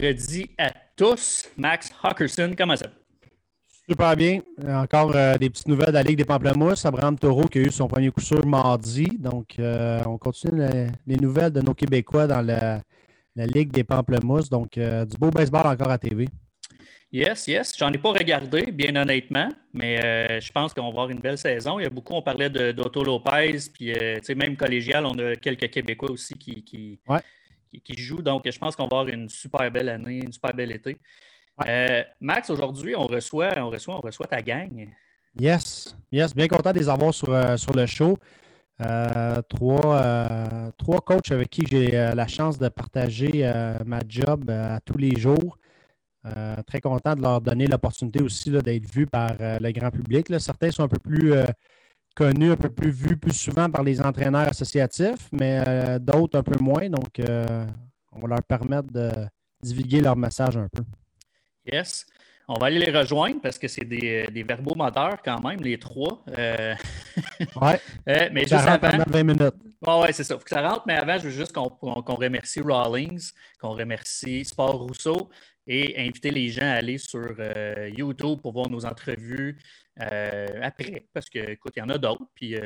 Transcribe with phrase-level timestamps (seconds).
[0.00, 1.48] mercredi à tous.
[1.56, 2.92] Max Hawkerson, comment ça va?
[3.88, 4.40] Super bien.
[4.68, 6.86] Encore euh, des petites nouvelles de la Ligue des Pamplemousses.
[6.86, 9.08] Abraham Taureau qui a eu son premier coup sûr mardi.
[9.18, 10.62] Donc, euh, on continue
[11.06, 12.80] les, nouvelles de nos Québécois dans la,
[13.36, 14.48] Ligue des Pamplemousses.
[14.48, 16.28] Donc, euh, du beau baseball encore à TV.
[17.12, 17.72] Yes, yes.
[17.76, 21.80] J'en ai pas regardé, bien honnêtement, mais je pense qu'on va avoir une belle saison.
[21.80, 23.92] Il y a beaucoup, on parlait d'Otto Lopez, puis
[24.36, 27.00] même collégial, on a quelques Québécois aussi qui, qui,
[27.78, 28.22] qui, jouent.
[28.22, 30.96] Donc, je pense qu'on va avoir une super belle année, une super belle été.
[31.66, 34.88] Euh, Max, aujourd'hui, on reçoit, on, reçoit, on reçoit ta gang.
[35.38, 38.18] Yes, yes, bien content de les avoir sur, euh, sur le show.
[38.80, 43.44] Euh, trois, trois coachs avec qui j'ai la chance de partager
[43.84, 45.58] ma job à tous les jours.
[46.66, 50.28] très content de leur donner l'opportunité aussi d'être vus par le grand public.
[50.40, 51.34] Certains sont un peu plus
[52.14, 56.62] connus, un peu plus vus plus souvent par les entraîneurs associatifs, mais d'autres un peu
[56.62, 56.88] moins.
[56.88, 57.20] Donc,
[58.12, 59.10] on va leur permettre de
[59.62, 60.82] divulguer leur message un peu.
[61.70, 62.06] Yes.
[62.52, 65.78] On va aller les rejoindre parce que c'est des, des verbaux moteurs quand même, les
[65.78, 66.24] trois.
[66.36, 66.74] Euh...
[67.62, 67.80] ouais.
[68.08, 69.04] Euh, mais juste avant.
[69.06, 69.54] 20 minutes.
[69.86, 70.34] Oh, ouais, c'est ça.
[70.34, 71.68] Il faut que ça rentre, mais avant, je veux juste qu'on
[72.16, 73.30] remercie Rawlings,
[73.60, 75.30] qu'on remercie Sport Rousseau
[75.72, 79.56] et inviter les gens à aller sur euh, YouTube pour voir nos entrevues
[80.00, 81.06] euh, après.
[81.12, 82.56] Parce que, écoute, il y en a d'autres, puis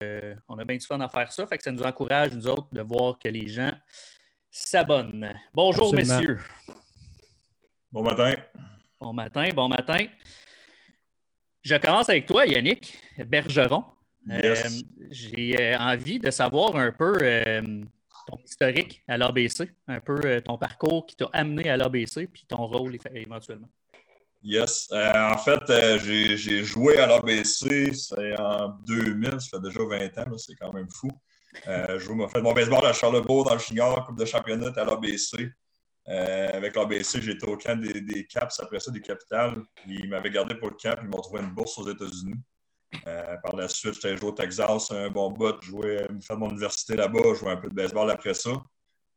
[0.48, 1.46] on a bien du fun à faire ça.
[1.46, 3.72] Fait que ça nous encourage, nous autres, de voir que les gens
[4.50, 5.38] s'abonnent.
[5.52, 6.38] Bonjour, messieurs.
[7.92, 8.36] Bon matin.
[8.98, 10.06] Bon matin, bon matin.
[11.62, 13.84] Je commence avec toi, Yannick Bergeron.
[14.30, 14.54] Euh,
[15.10, 17.82] j'ai euh, envie de savoir un peu euh,
[18.26, 22.66] ton historique à l'ABC, un peu ton parcours qui t'a amené à l'ABC, puis ton
[22.66, 23.68] rôle éventuellement.
[24.42, 24.90] Yes.
[24.92, 25.62] en fait,
[26.04, 30.88] j'ai joué à l'ABC, c'est en 2000, ça fait déjà 20 ans, c'est quand même
[30.90, 31.08] fou.
[31.66, 35.50] je joue, fait mon baseball à Charlebourg dans le Chignard, Coupe de championnat à l'ABC.
[36.08, 39.62] Euh, avec l'ABC, j'étais au camp des, Caps, après ça, des capitales.
[39.86, 42.34] Ils m'avaient gardé pour le camp, ils m'ont trouvé une bourse aux États-Unis.
[43.06, 46.96] Euh, par la suite, j'étais joué au Texas, un bon bot, joué, fait mon université
[46.96, 48.50] là-bas, joué un peu de baseball après ça.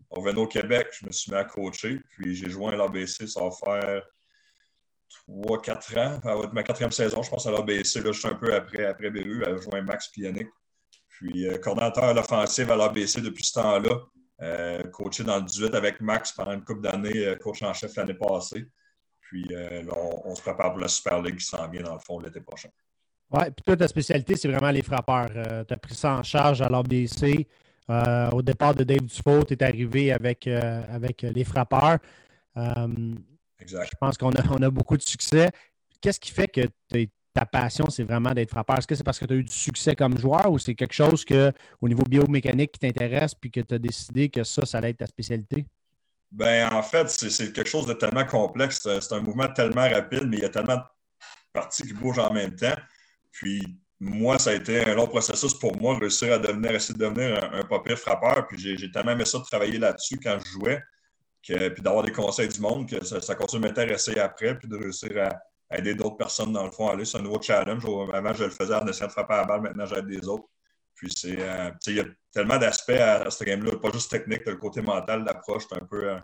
[0.10, 3.28] On revenait au Québec, je me suis mis à coacher, puis j'ai joué à l'ABC,
[3.28, 4.04] ça va faire
[5.28, 8.02] 3-4 ans, ça va être ma quatrième saison, je pense, à l'ABC.
[8.02, 10.48] Là, je suis un peu après, après BU, à jouer Max Yannick.
[11.10, 14.00] Puis, euh, coordinateur à l'offensive à l'ABC depuis ce temps-là.
[14.40, 18.14] Euh, coaché dans le 18 avec Max pendant une couple d'années, coach en chef l'année
[18.14, 18.68] passée.
[19.20, 22.20] Puis là, on, se prépare pour la Super League qui s'en vient dans le fond
[22.20, 22.70] l'été prochain.
[23.32, 25.30] Oui, puis toi, ta spécialité, c'est vraiment les frappeurs.
[25.68, 27.46] tu as pris ça en charge à l'ABC.
[28.32, 32.00] au départ de Dave Dufault, tu es arrivé avec, avec les frappeurs.
[33.60, 33.90] exact.
[33.92, 35.52] Je pense qu'on a, on a beaucoup de succès.
[36.00, 36.62] Qu'est-ce qui fait que
[37.34, 38.78] ta passion, c'est vraiment d'être frappeur?
[38.78, 40.94] Est-ce que c'est parce que tu as eu du succès comme joueur ou c'est quelque
[40.94, 41.52] chose que,
[41.82, 44.98] au niveau biomécanique qui t'intéresse puis que tu as décidé que ça, ça allait être
[44.98, 45.66] ta spécialité?
[46.32, 48.88] Ben, en fait, c'est quelque chose de tellement complexe.
[49.00, 50.84] C'est un mouvement tellement rapide, mais il y a tellement de
[51.54, 52.76] parties qui bougent en même temps.
[53.38, 53.62] Puis,
[54.00, 57.44] moi, ça a été un long processus pour moi, réussir à devenir, essayer de devenir
[57.54, 58.48] un, papier frappeur.
[58.48, 60.82] Puis, j'ai tellement aimé ça de travailler là-dessus quand je jouais,
[61.48, 64.76] que, puis d'avoir des conseils du monde, que ça, continue de m'intéresser après, puis de
[64.76, 65.40] réussir à,
[65.76, 67.06] aider d'autres personnes dans le fond à aller.
[67.06, 67.84] C'est un nouveau challenge.
[68.14, 69.62] Avant, je le faisais en essayant de frapper à la balle.
[69.62, 70.46] Maintenant, j'aide des autres.
[70.96, 73.74] Puis, c'est, euh, il y a tellement d'aspects à, ce game-là.
[73.78, 75.64] Pas juste technique, le côté mental, l'approche.
[75.70, 76.20] C'est un peu euh,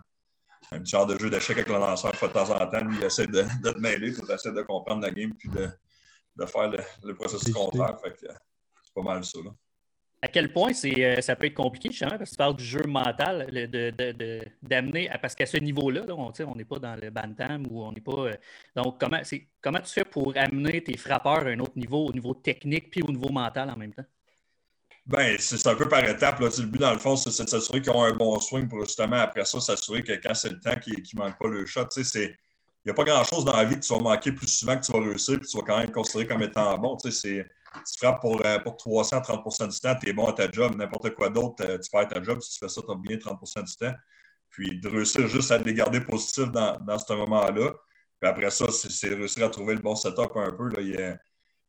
[0.72, 2.12] un petit genre de jeu d'échec avec le lanceur.
[2.14, 4.14] de temps en temps, il essaie de, de te mêler.
[4.14, 5.70] Tu essaies de comprendre la game puis de,
[6.36, 6.72] de faire
[7.04, 8.00] le, processus contraire.
[8.02, 8.28] Fait que,
[8.82, 9.40] c'est pas mal ça.
[9.44, 9.52] Là
[10.24, 12.84] à quel point euh, ça peut être compliqué, justement, parce que tu parles du jeu
[12.88, 13.46] mental,
[14.62, 18.28] d'amener, parce qu'à ce niveau-là, on n'est pas dans le bantam ou on n'est pas.
[18.28, 18.34] Euh,
[18.74, 19.20] donc, comment,
[19.62, 23.02] comment tu fais pour amener tes frappeurs à un autre niveau, au niveau technique puis
[23.04, 24.06] au niveau mental en même temps?
[25.06, 26.40] Ben, c'est un peu par étapes.
[26.40, 26.48] Là.
[26.58, 29.18] Le but, dans le fond, c'est de s'assurer qu'ils ont un bon swing pour justement,
[29.18, 31.90] après ça, s'assurer que quand c'est le temps, qu'ils ne manquent pas le shot.
[31.98, 32.34] Il
[32.86, 34.92] n'y a pas grand-chose dans la vie que tu vas manquer plus souvent que tu
[34.92, 36.98] vas réussir, puis tu vas quand même considérer comme étant bon.
[37.00, 40.76] C'est tu frappes pour, euh, pour 330% du temps, tu es bon à ta job.
[40.76, 42.40] N'importe quoi d'autre, euh, tu perds ta job.
[42.42, 43.94] Si tu fais ça, tu as bien 30% du temps.
[44.50, 47.72] Puis de réussir juste à les garder positifs dans, dans ce moment-là.
[48.20, 50.70] Puis après ça, c'est réussir à trouver le bon setup un peu.
[50.70, 51.18] Là.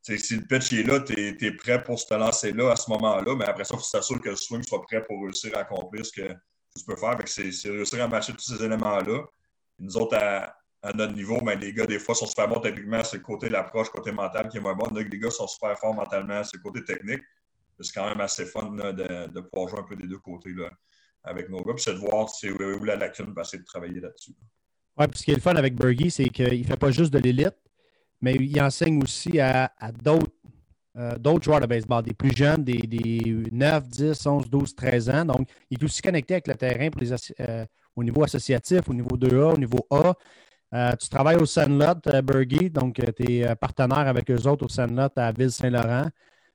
[0.02, 3.34] si le pitch est là, tu es, prêt pour se lancer là à ce moment-là.
[3.37, 6.05] Mais après ça, il faut s'assurer que le swing soit prêt pour réussir à accomplir
[6.05, 6.28] ce que
[6.76, 7.16] tu peux faire.
[7.26, 9.25] C'est réussir à matcher tous ces éléments-là.
[9.78, 13.02] Nous autres, à, à notre niveau, mais les gars, des fois, sont super bons techniquement.
[13.02, 14.86] C'est le côté de l'approche, côté mental qui est moins bon.
[14.88, 16.44] Donc, les gars sont super forts mentalement.
[16.44, 17.22] C'est le côté technique.
[17.81, 20.70] C'est quand même assez fun de, pouvoir jouer un peu des deux côtés là,
[21.25, 21.72] avec nos gars.
[21.72, 24.32] Puis c'est de voir où, la lacune, va essayer de travailler là-dessus.
[24.98, 27.12] Oui, puis ce qui est le fun avec Bergie, c'est qu'il ne fait pas juste
[27.12, 27.56] de l'élite,
[28.20, 33.48] mais il enseigne aussi à, euh, d'autres joueurs de baseball, des plus jeunes, des, des,
[33.50, 35.25] 9, 10, 11, 12, 13 ans.
[35.25, 37.10] Donc, il est aussi connecté avec le terrain pour les,
[37.40, 37.64] euh,
[37.96, 40.14] au niveau associatif, au niveau 2A, au niveau A.
[40.99, 45.32] tu travailles au Sandlot, Bergy, donc tu es partenaire avec eux autres au Sandlot à
[45.32, 46.06] Ville-Saint-Laurent.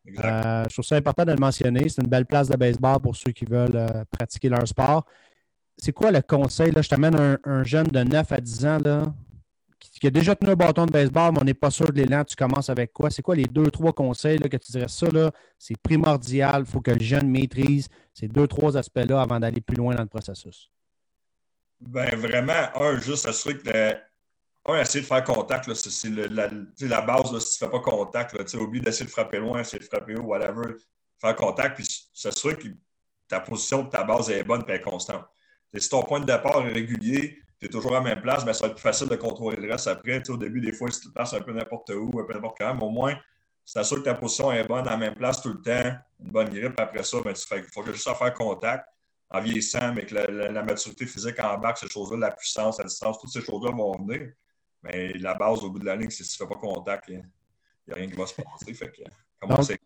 [0.05, 1.87] je trouve ça important de le mentionner.
[1.89, 5.05] C'est une belle place de baseball pour ceux qui veulent pratiquer leur sport.
[5.77, 6.71] C'est quoi le conseil?
[6.71, 6.81] Là?
[6.81, 9.13] Je t'amène un, un, jeune de 9 à 10 ans là,
[9.79, 12.23] qui, a déjà tenu un bâton de baseball, mais on n'est pas sûr de l'élan,
[12.23, 13.09] tu commences avec quoi?
[13.09, 15.07] C'est quoi les deux, trois conseils que tu dirais ça,
[15.57, 19.77] c'est primordial, il faut que le jeune maîtrise ces deux, trois aspects-là avant d'aller plus
[19.77, 20.69] loin dans le processus?
[21.79, 23.95] Ben vraiment, un, juste assurer que
[24.75, 26.49] essayer de faire contact, c'est la,
[26.79, 29.79] la, base, si tu ne fais pas contact, là, oublie d'essayer de frapper loin, essayer
[29.79, 30.75] de frapper haut, whatever,
[31.19, 32.67] faire contact, puis s'assurer que
[33.27, 35.25] ta position ta base est bonne et est constante.
[35.75, 38.53] si ton point de départ est régulier, tu es toujours à la même place, mais
[38.53, 40.27] ça va être plus facile de contrôler le reste après.
[40.29, 42.57] au début, des fois, si tu te passes un peu n'importe où, un peu n'importe
[42.57, 43.15] quand, mais au moins,
[43.65, 46.31] si tu que ta position est bonne à la même place tout le temps, une
[46.31, 48.85] bonne grippe, après ça, ben, il faut juste faire contact
[49.29, 53.31] en vieillissant, avec la, maturité physique en bas, ces choses-là, la puissance, la distance, toutes
[53.31, 54.31] ces choses-là vont venir.
[54.83, 57.05] Mais la base au bout de la ligne, c'est si tu ne fais pas contact,
[57.09, 58.73] il n'y a, rien qui va se passer.
[58.73, 59.01] Fait que,
[59.39, 59.79] comment c'est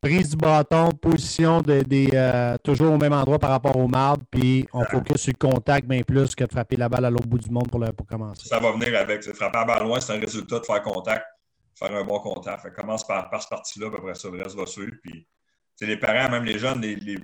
[0.00, 1.84] prise du bâton, position de,
[2.14, 5.86] euh, toujours au même endroit par rapport au marbre, puis on focus sur le contact
[5.86, 8.48] bien plus que de frapper la balle à l'autre bout du monde pour, pour commencer.
[8.48, 9.22] Ça va venir avec.
[9.22, 11.26] Frapper la balle loin, c'est un résultat de faire contact,
[11.74, 12.62] faire un bon contact.
[12.62, 14.96] Fait, commence par, par cette partie-là, puis après ça, le reste va suivre.
[15.02, 15.26] Puis,
[15.82, 17.18] les parents, même les jeunes, les, les,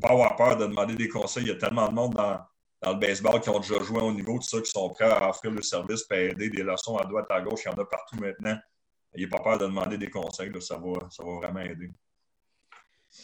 [0.00, 1.44] pas avoir peur de demander des conseils.
[1.44, 2.40] Il y a tellement de monde dans,
[2.84, 5.28] dans le baseball qui ont déjà joué au niveau, tout ça, qui sont prêts à
[5.28, 7.60] offrir le service, puis aider des leçons à droite, à gauche.
[7.64, 8.56] Il y en a partout maintenant.
[9.14, 10.50] Il n'y a pas peur de demander des conseils.
[10.60, 11.90] Ça, va, ça va vraiment aider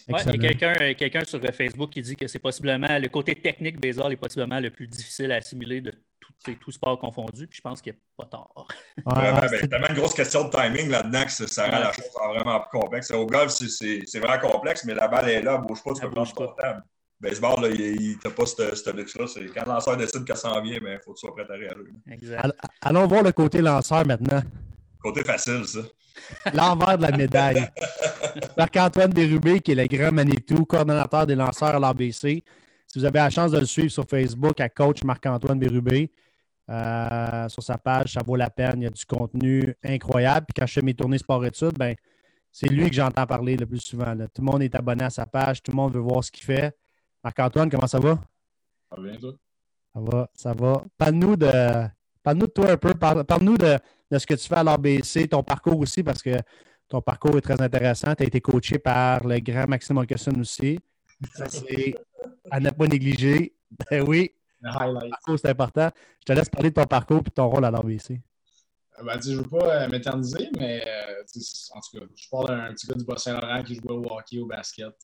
[0.09, 4.13] il y a quelqu'un sur Facebook qui dit que c'est possiblement le côté technique baseball
[4.13, 7.47] est possiblement le plus difficile à assimiler de tout, tout sport confondu.
[7.47, 8.69] Puis je pense qu'il n'y a pas tort.
[9.07, 12.05] Ouais, ben, tellement une grosse question de timing là-dedans que ça rend la chose
[12.35, 13.11] vraiment plus complexe.
[13.11, 16.01] Au golf, c'est vraiment complexe, mais la balle est là, elle ne bouge pas, tu
[16.03, 16.81] peux prendre ton temps.
[17.21, 19.27] Baseball, là, il n'a pas ce luxe-là.
[19.55, 21.53] Quand le lanceur décide qu'elle s'en vient, il ben, faut que tu sois prêt à
[21.53, 21.85] réagir.
[22.11, 22.57] Exact.
[22.81, 24.43] Allons voir le côté lanceur maintenant.
[25.03, 25.81] Côté facile, ça.
[26.55, 27.69] L'envers de la médaille.
[28.57, 32.43] Marc-Antoine Bérubé, qui est le grand Manitou, coordonnateur des lanceurs à l'ABC.
[32.87, 36.11] Si vous avez la chance de le suivre sur Facebook à coach Marc-Antoine Bérubé,
[36.71, 38.75] euh, sur sa page, ça vaut la peine.
[38.77, 40.47] Il y a du contenu incroyable.
[40.47, 41.95] Puis quand je fais mes tournées sport-études, ben,
[42.53, 44.17] c'est lui que j'entends parler le plus souvent.
[44.17, 46.45] Tout le monde est abonné à sa page, tout le monde veut voir ce qu'il
[46.45, 46.77] fait.
[47.23, 48.19] Marc-Antoine, comment ça va?
[48.91, 49.33] Ça va bien, toi?
[49.95, 50.85] Ça va, ça va.
[50.97, 51.51] Parle-nous de,
[52.23, 52.95] parle de toi un peu.
[52.95, 53.79] Parle-nous de,
[54.11, 56.37] de ce que tu fais à l'ABC, ton parcours aussi, parce que
[56.89, 58.15] ton parcours est très intéressant.
[58.15, 60.79] Tu as été coaché par le grand Maxime Olcusson aussi.
[61.35, 61.95] Ça, c'est
[62.51, 63.55] à ne pas négliger.
[63.89, 64.33] Ben oui,
[65.37, 65.91] c'est important.
[66.19, 68.21] Je te laisse parler de ton parcours et de ton rôle à l'ABC.
[69.01, 71.23] Euh, ben, je ne veux pas euh, m'éterniser, mais euh,
[71.75, 74.47] en tout cas, je parle d'un petit gars du Bas-Saint-Laurent qui jouait au hockey, au
[74.47, 74.95] basket.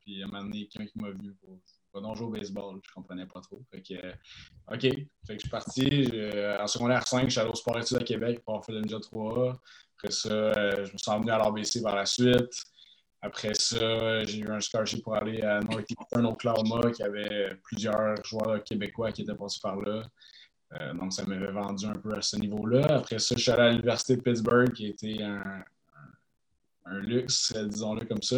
[0.00, 1.58] puis à un moment donné, quelqu'un qui m'a vu pour,
[2.00, 2.80] non au baseball.
[2.82, 3.62] Je ne comprenais pas trop.
[3.72, 3.92] OK.
[5.28, 6.08] Je suis parti.
[6.60, 8.98] en secondaire 5, je suis allé au sport études à Québec pour faire le Ninja
[8.98, 9.60] 3
[9.96, 12.52] après ça, euh, je me suis emmené à l'ABC par la suite.
[13.22, 18.62] Après ça, j'ai eu un scholarship pour aller à Northeastern Oklahoma, qui avait plusieurs joueurs
[18.64, 20.02] québécois qui étaient passés par là.
[20.80, 22.86] Euh, donc, ça m'avait vendu un peu à ce niveau-là.
[22.96, 25.64] Après ça, je suis allé à l'Université de Pittsburgh, qui était un,
[26.86, 28.36] un, luxe, disons-le comme ça.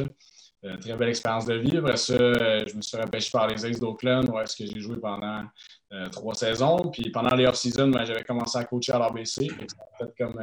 [0.64, 1.76] Euh, très belle expérience de vie.
[1.76, 4.96] Après ça, je me suis repêché par les Aces d'Oakland, où est-ce que j'ai joué
[4.96, 5.44] pendant
[6.12, 6.90] trois saisons.
[6.90, 9.48] Puis pendant les off-season, ben, j'avais commencé à coacher à l'ABC.
[9.48, 10.40] Ça fait comme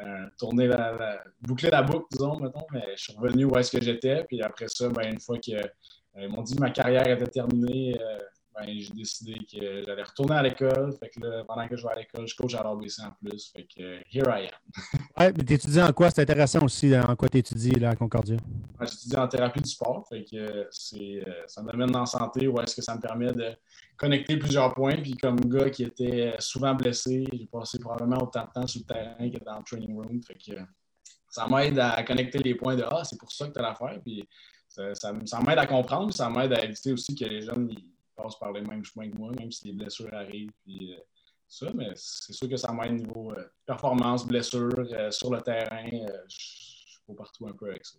[0.00, 3.82] euh, tourner la, boucler la boucle, disons, mettons, mais je suis revenu où est-ce que
[3.82, 4.22] j'étais.
[4.24, 7.98] Puis après ça, ben, une fois qu'ils euh, m'ont dit que ma carrière était terminée,
[8.00, 8.18] euh,
[8.58, 10.92] ben, j'ai décidé que j'allais retourner à l'école.
[10.98, 13.52] Fait que là, pendant que je vais à l'école, je coach à l'ABC en plus.
[13.52, 15.00] Fait que here I am.
[15.18, 16.10] ouais, mais tu étudies en quoi?
[16.10, 18.36] C'est intéressant aussi en quoi tu étudies là, à Concordia?
[18.80, 20.06] J'étudie en thérapie du sport.
[20.08, 21.22] Fait que c'est
[21.56, 23.52] un domaine dans la santé où est-ce que ça me permet de
[23.96, 24.96] connecter plusieurs points.
[24.96, 28.94] Puis comme gars qui était souvent blessé, j'ai passé probablement autant de temps sur le
[28.94, 30.22] terrain que dans le training room.
[30.22, 30.58] Fait que
[31.30, 34.00] ça m'aide à connecter les points de Ah, c'est pour ça que tu as l'affaire.
[34.02, 34.26] Puis
[34.68, 37.70] ça, ça, m'aide à comprendre, ça m'aide à éviter aussi que les jeunes
[38.18, 40.52] passent par les mêmes chemins que moi, même si les blessures arrivent.
[40.64, 41.00] Puis, euh,
[41.46, 45.88] ça, mais c'est sûr que ça m'aide niveau euh, performance, blessure, euh, sur le terrain.
[45.90, 47.98] je suis partout un peu avec ça.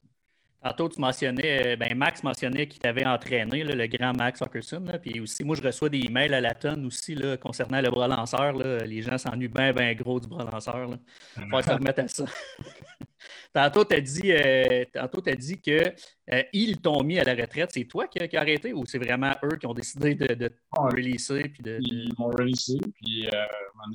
[0.61, 4.85] Tantôt, tu mentionnais, ben Max mentionnait qu'il t'avait entraîné, le grand Max Hawkerson.
[5.01, 8.09] puis aussi, moi, je reçois des emails à la tonne aussi là, concernant le bras
[8.09, 8.53] lanceur.
[8.53, 10.89] Les gens s'ennuient bien, bien gros du bras lanceur.
[11.37, 12.25] Il faut se remettre à ça.
[13.53, 15.93] tantôt, tu as dit, euh, as dit que
[16.31, 17.69] euh, ils t'ont mis à la retraite.
[17.73, 20.47] C'est toi qui, as as arrêté ou c'est vraiment eux qui ont décidé de, de
[20.49, 21.43] te releaser?
[21.43, 23.45] Puis de, Ils m'ont releasé, puis euh,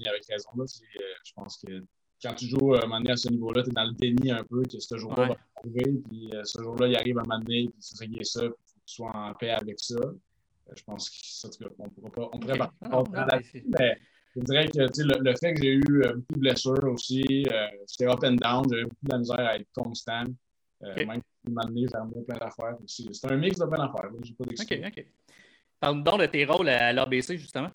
[0.06, 0.50] avec raison.
[0.56, 1.84] Là, je pense que
[2.22, 4.62] quand tu joues à un à ce niveau-là, tu es dans le déni un peu
[4.62, 7.68] que ce jour-là va arriver, puis euh, ce jour-là, il arrive à un moment donné,
[7.68, 9.94] puis c'est ça qui est ça, puis faut que tu sois en paix avec ça.
[9.94, 11.10] Euh, je pense
[11.58, 11.84] qu'on
[12.32, 13.98] on pourrait partir mais
[14.36, 17.46] je dirais que le, le, fait que j'ai eu beaucoup de blessures aussi,
[17.86, 20.24] c'était up and down, j'avais beaucoup de misère à être constant.
[20.80, 21.06] Okay.
[21.06, 23.08] Même m'amener, j'ai plein d'affaires aussi.
[23.12, 24.10] C'est un mix de plein d'affaires.
[24.22, 25.06] J'ai pas OK, OK.
[25.80, 27.70] Parle-nous donc de tes rôles à l'ABC, justement.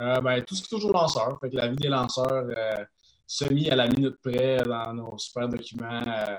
[0.00, 1.38] Euh, ben, tout ce qui touche aux lanceurs.
[1.40, 2.84] Fait que la vie des lanceurs, euh,
[3.26, 6.36] semi à la minute près dans nos super documents euh,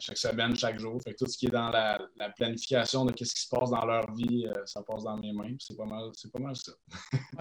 [0.00, 1.00] chaque semaine, chaque jour.
[1.18, 1.98] Tout ce qui est dans la,
[2.36, 5.54] planification de ce qui se passe dans leur vie, ça passe dans mes mains.
[5.60, 6.72] C'est pas mal, pas mal ça.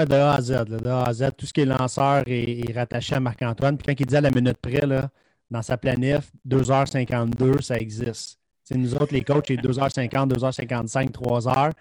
[0.06, 3.16] de A à Z, de A à Z, tout ce qui est lanceur est, rattaché
[3.16, 3.78] à Marc-Antoine.
[3.78, 5.10] Puis quand il dit à la minute près, là,
[5.50, 8.40] dans sa planif, 2h52, ça existe.
[8.72, 11.72] Nous autres, les coachs, c'est 2h50, 2h55, 3h.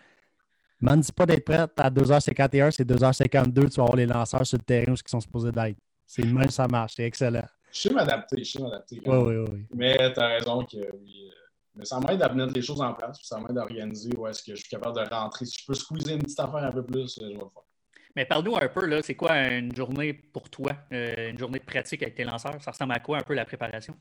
[0.83, 4.59] Ne dis pas d'être prêt à 2h51, c'est 2h52, tu vas avoir les lanceurs sur
[4.59, 5.79] le terrain où ils sont supposés d'être.
[6.15, 7.43] C'est le même, ça marche, c'est excellent.
[7.73, 9.01] Je sais m'adapter, je sais m'adapter.
[9.05, 9.67] Oui, oui, oui.
[9.75, 11.29] Mais tu as raison que oui.
[11.29, 11.35] Euh,
[11.75, 14.45] mais ça m'aide à mettre les choses en place, ça m'aide à organiser où est-ce
[14.45, 15.45] que je suis capable de rentrer.
[15.45, 17.49] Si je peux squeezer une petite affaire un peu plus, je vais le faire.
[18.15, 21.65] Mais parle-nous un peu, là, c'est quoi une journée pour toi, euh, une journée de
[21.65, 22.63] pratique avec tes lanceurs?
[22.63, 23.97] Ça ressemble à quoi un peu la préparation?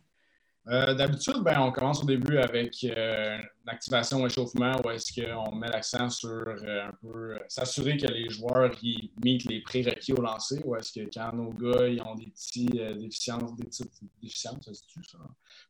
[0.68, 5.54] Euh, d'habitude, ben, on commence au début avec euh, une activation échauffement où est-ce qu'on
[5.56, 10.62] met l'accent sur un peu s'assurer que les joueurs ils mettent les prérequis au lancer
[10.64, 13.92] ou est-ce que quand nos gars ils ont des petits déficiences, des petites
[14.22, 15.18] déficiences, ça se ça?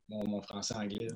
[0.10, 1.08] mon, français anglais.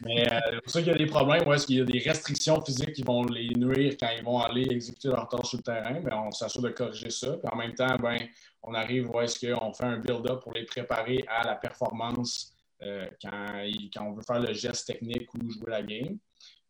[0.00, 1.84] Mais euh, c'est pour ça qu'il y a des problèmes où est-ce qu'il y a
[1.84, 5.58] des restrictions physiques qui vont les nuire quand ils vont aller exécuter leur tâche sur
[5.58, 6.00] le terrain.
[6.02, 7.36] Mais on s'assure de corriger ça.
[7.36, 8.18] Puis en même temps, ben,
[8.62, 13.06] on arrive où est-ce qu'on fait un build-up pour les préparer à la performance euh,
[13.22, 16.18] quand, on veut faire le geste technique ou jouer la game.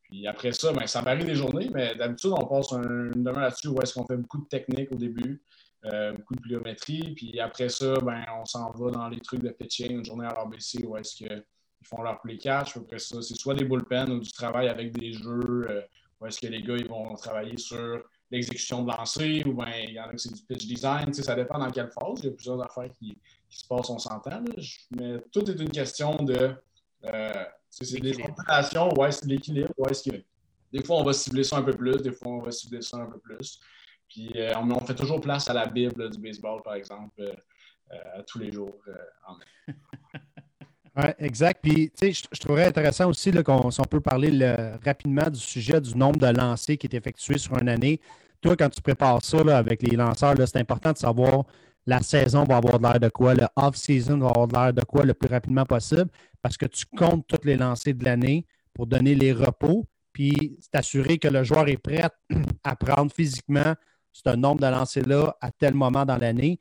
[0.03, 3.69] Puis après ça, ben, ça varie des journées, mais d'habitude, on passe une demain là-dessus
[3.69, 5.43] où est-ce qu'on fait beaucoup de technique au début.
[5.87, 7.15] Euh, beaucoup de pliométrie.
[7.15, 10.35] Puis après ça, ben, on s'en va dans les trucs de pitching, une journée à
[10.35, 11.45] l'ABC où est-ce que
[11.81, 12.77] ils font leur play catch.
[12.77, 15.81] Après ça, c'est soit des bullpen ou du travail avec des jeux euh,
[16.21, 19.95] où est-ce que les gars ils vont travailler sur l'exécution de lancer ou bien il
[19.95, 21.13] y en a qui c'est du pitch design.
[21.13, 22.21] ça dépend dans quelle phase.
[22.21, 23.19] Il y a plusieurs affaires qui,
[23.49, 24.43] se passent, on s'entend.
[24.93, 26.55] Mais tout est une question de.
[27.05, 29.71] Euh, c'est des opérations, ouais, c'est l'équilibre.
[29.79, 30.17] Ouais, est-ce que
[30.73, 32.99] des fois, on va cibler ça un peu plus, des fois, on va cibler ça
[32.99, 33.61] un peu plus.
[34.09, 38.39] Puis, euh, on, fait toujours place à la Bible du baseball, par exemple, euh, tous
[38.39, 38.81] les jours.
[39.27, 39.37] En
[40.97, 41.61] oui, exact.
[41.63, 44.55] Puis, tu sais, je, trouverais intéressant aussi qu'on, si on peut parler
[44.85, 48.01] rapidement du sujet du nombre de lancers qui est effectué sur une année.
[48.41, 51.45] Toi, quand tu prépares ça avec les lanceurs, c'est important de savoir
[51.87, 54.83] la saison va avoir de l'air de quoi, le off-season va avoir de l'air de
[54.83, 56.09] quoi le plus rapidement possible
[56.43, 61.19] parce que tu comptes tous les lancers de l'année pour donner les repos, puis t'assurer
[61.19, 62.03] que le joueur est prêt
[62.65, 63.75] à prendre physiquement
[64.13, 66.59] ce nombre de lancers-là à tel moment dans l'année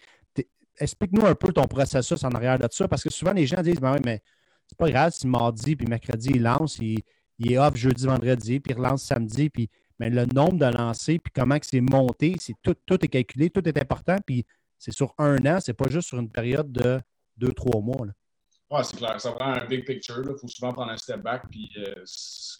[0.80, 3.80] explique-nous un peu ton processus en arrière de ça, parce que souvent les gens disent
[3.80, 4.22] ben oui, mais
[4.68, 7.04] c'est pas grave si mardi puis mercredi il lance, il,
[7.52, 9.70] est off jeudi, vendredi, puis il relance samedi, puis
[10.00, 13.68] mais le nombre de lancers, puis comment c'est monté, c'est tout, tout est calculé, tout
[13.68, 14.46] est important, puis
[14.78, 17.02] c'est sur un an, c'est pas juste sur une période de
[17.36, 18.08] deux, trois mois.
[18.72, 19.20] Oui, c'est clair.
[19.20, 20.24] Ça prend un big picture.
[20.24, 21.44] Il faut souvent prendre un step back.
[21.50, 22.04] Puis, euh,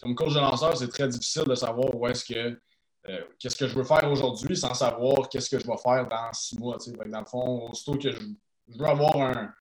[0.02, 2.60] comme coach de lanceur, c'est très difficile de savoir où est-ce que
[3.08, 6.32] euh, qu'est-ce que je veux faire aujourd'hui sans savoir qu'est-ce que je vais faire dans
[6.32, 6.76] six mois.
[7.06, 8.18] Dans le fond, aussitôt que je,
[8.78, 9.52] veux avoir un,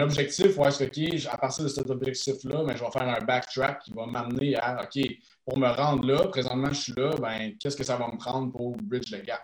[0.00, 3.84] objectif, ou est-ce que, à partir de cet objectif-là, ben, je vais faire un backtrack
[3.84, 5.02] qui va m'amener à, OK,
[5.46, 8.52] pour me rendre là, présentement, je suis là, ben, qu'est-ce que ça va me prendre
[8.52, 9.42] pour bridge le gap?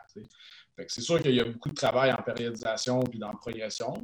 [0.88, 3.94] c'est sûr qu'il y a beaucoup de travail en périodisation puis dans la progression.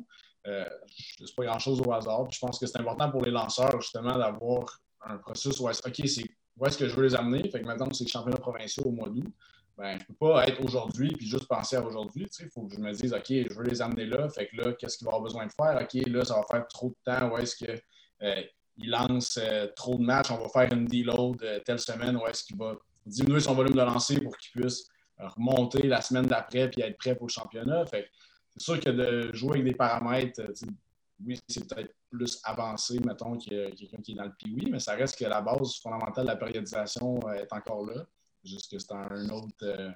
[0.46, 0.64] Euh,
[0.96, 2.30] ce n'est pas grand-chose au hasard.
[2.30, 6.08] je pense que c'est important pour les lanceurs, justement, d'avoir un processus où est-ce OK,
[6.08, 6.24] c'est
[6.60, 7.48] où est-ce que je veux les amener?
[7.48, 9.32] Fait que maintenant, c'est les championnats provinciaux au mois d'août.
[9.78, 12.28] Ben, je ne peux pas être aujourd'hui puis juste penser à aujourd'hui.
[12.38, 14.28] Il faut que je me dise, OK, je veux les amener là.
[14.28, 15.80] Fait que là, qu'est-ce qu'il va avoir besoin de faire?
[15.80, 17.30] OK, là, ça va faire trop de temps.
[17.30, 17.80] Où est-ce qu'il
[18.22, 18.42] euh,
[18.76, 20.30] lance euh, trop de matchs?
[20.30, 22.14] On va faire une deload euh, telle semaine.
[22.18, 22.76] Où est-ce qu'il va
[23.06, 24.86] diminuer son volume de lancer pour qu'il puisse
[25.18, 27.86] remonter la semaine d'après puis être prêt pour le championnat?
[27.86, 28.06] Fait
[28.54, 30.42] c'est sûr que de jouer avec des paramètres,
[31.24, 34.94] oui, c'est peut-être plus avancé, mettons, que quelqu'un qui est dans le PIWI, mais ça
[34.94, 38.04] reste que la base fondamentale de la périodisation euh, est encore là,
[38.44, 39.90] juste que c'est un autre, euh,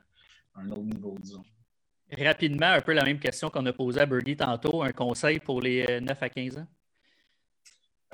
[0.55, 1.45] un autre niveau, disons.
[2.17, 5.61] Rapidement, un peu la même question qu'on a posée à Birdie tantôt, un conseil pour
[5.61, 6.67] les 9 euh, à 15 ans?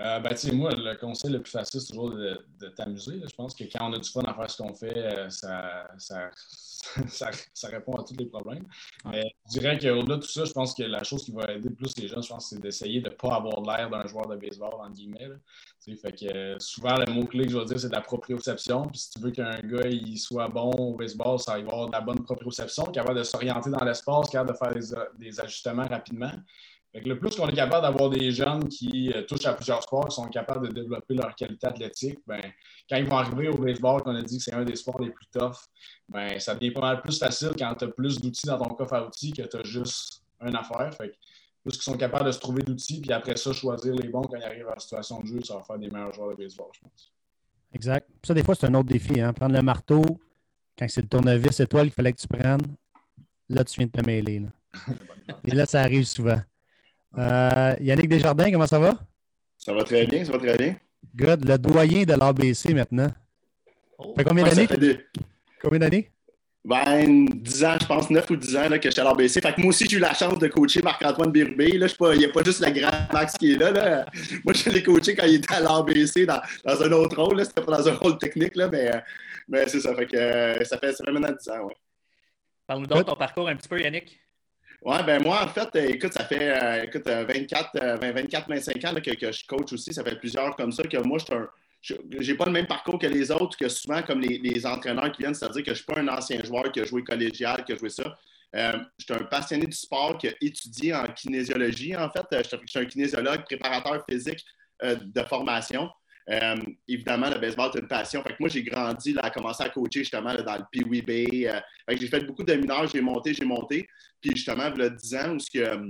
[0.01, 3.21] Euh, ben, moi, le conseil le plus facile, c'est toujours de, t'amuser.
[3.29, 5.89] Je pense que quand on a du fun à faire ce qu'on fait, ça,
[7.09, 8.65] ça, ça, répond à tous les problèmes.
[9.05, 11.71] Mais je dirais qu'au-delà de tout ça, je pense que la chose qui va aider
[11.71, 14.37] plus les gens, je pense, c'est d'essayer de ne pas avoir l'air d'un joueur de
[14.37, 15.29] baseball, en guillemets.
[15.97, 18.87] Fait que souvent, le mot-clé que je vais dire, c'est de la proprioception.
[18.89, 21.93] Puis si tu veux qu'un gars il soit bon au baseball, ça va avoir de
[21.93, 26.33] la bonne proprioception, capable de s'orienter dans l'espace, capable de faire des, ajustements rapidement.
[26.95, 30.17] Le plus qu'on est capable d'avoir des jeunes qui euh, touchent à plusieurs sports, qui
[30.17, 32.41] sont capables de développer leur qualité athlétique, ben,
[32.89, 35.11] quand ils vont arriver au baseball, qu'on a dit que c'est un des sports les
[35.11, 35.57] plus tough,
[36.09, 38.95] ben, ça devient pas mal plus facile quand tu as plus d'outils dans ton coffre
[38.95, 40.93] à outils que tu as juste une affaire.
[40.95, 41.15] Fait
[41.63, 44.39] plus qu'ils sont capables de se trouver d'outils, puis après ça, choisir les bons quand
[44.39, 46.69] ils arrivent à la situation de jeu, ça va faire des meilleurs joueurs de baseball,
[46.73, 47.13] je pense.
[47.73, 48.09] Exact.
[48.25, 49.21] Ça, des fois, c'est un autre défi.
[49.21, 49.33] Hein?
[49.33, 50.03] Prendre le marteau,
[50.77, 52.77] quand c'est le tournevis étoile qu'il fallait que tu prennes,
[53.49, 54.41] là, tu viens de te mêler.
[54.41, 54.49] Là.
[55.45, 56.41] Et là, ça arrive souvent.
[57.19, 58.95] Euh, Yannick Desjardins, comment ça va?
[59.59, 60.77] Ça va très bien, ça va très bien.
[61.15, 61.49] Good.
[61.49, 63.09] Le doyen de l'ABC maintenant.
[63.99, 64.15] Oh.
[64.17, 64.69] Fait combien d'années?
[65.61, 66.11] Combien d'années?
[66.63, 69.41] Ben, 10 ans, je pense, 9 ou 10 ans là, que j'étais à l'ABC.
[69.41, 71.71] Fait que moi aussi, j'ai eu la chance de coacher Marc-Antoine Birbé.
[71.73, 73.71] Il n'y a pas juste la grande Max qui est là.
[73.71, 74.07] là.
[74.45, 77.43] Moi, je l'ai coaché quand il était à l'ABC dans, dans, un autre rôle.
[77.45, 78.91] C'était pas dans un rôle technique, là, mais,
[79.49, 79.95] mais c'est ça.
[79.95, 81.65] Fait que euh, ça, fait, ça fait maintenant 10 ans.
[81.67, 81.77] Ouais.
[82.67, 84.21] Parle-nous donc de ton parcours un petit peu, Yannick.
[84.83, 88.95] Oui, ben moi, en fait, euh, écoute, ça fait euh, écoute, 24, 24, 25 ans
[88.95, 89.93] que, je coach aussi.
[89.93, 91.19] Ça fait plusieurs comme ça que moi,
[91.83, 95.23] je n'ai pas le même parcours que les autres, que souvent, comme les, entraîneurs qui
[95.23, 97.73] viennent, c'est-à-dire que je ne suis pas un ancien joueur qui a joué collégial, qui
[97.73, 98.17] a joué ça.
[98.57, 102.25] Euh, je suis un passionné du sport qui a étudié en kinésiologie, en fait.
[102.31, 104.45] Je suis un kinésiologue, préparateur physique
[104.83, 105.91] de formation.
[106.29, 108.23] Euh, évidemment, le baseball, c'est une passion.
[108.23, 111.49] Fait que moi, j'ai grandi, là, commencé à coacher justement dans le Pee Bay.
[111.49, 113.89] Euh, j'ai fait beaucoup de mineurs, j'ai monté, j'ai monté.
[114.21, 115.89] Puis justement, il y a 10 ans où que, euh,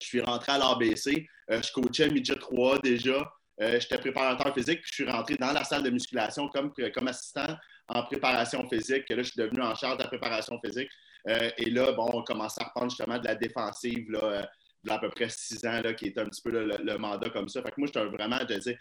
[0.00, 3.32] je suis rentré à l'ABC, je coachais midget 3 déjà.
[3.58, 7.56] J'étais préparateur physique, puis je suis rentré dans la salle de musculation comme, comme assistant
[7.88, 9.08] en préparation physique.
[9.08, 10.90] Là, je suis devenu en charge de la préparation physique.
[11.26, 14.10] et là, bon, on commençait à reprendre justement de la défensive.
[14.10, 14.46] Là,
[14.94, 17.62] à peu près six ans, là, qui est un petit peu le, mandat comme ça.
[17.62, 18.76] Fait que moi, je suis vraiment, je dis,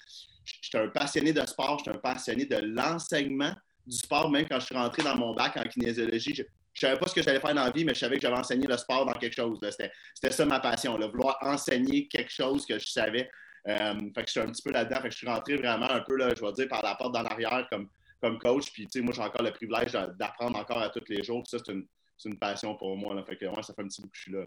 [0.61, 3.53] j'étais un passionné de sport, j'étais un passionné de l'enseignement
[3.85, 6.33] du sport, même quand je suis rentré dans mon bac en kinésiologie.
[6.35, 6.47] Je ne
[6.89, 8.67] savais pas ce que j'allais faire dans la vie, mais je savais que j'avais enseigné
[8.67, 9.59] le sport dans quelque chose.
[9.61, 13.29] C'était ça ma passion, là, vouloir enseigner quelque chose que je savais.
[13.67, 14.97] Euh, fait que je suis un petit peu là-dedans.
[14.97, 17.13] Fait que je suis rentré vraiment un peu, là, je vais dire, par la porte
[17.13, 17.89] dans l'arrière comme,
[18.21, 18.71] comme coach.
[18.71, 21.43] Puis, tu sais, moi, j'ai encore le privilège d'apprendre encore à tous les jours.
[21.47, 21.87] ça, c'est une,
[22.25, 23.15] une, passion pour moi.
[23.25, 24.45] Fait que, ça fait un petit bout que je suis là.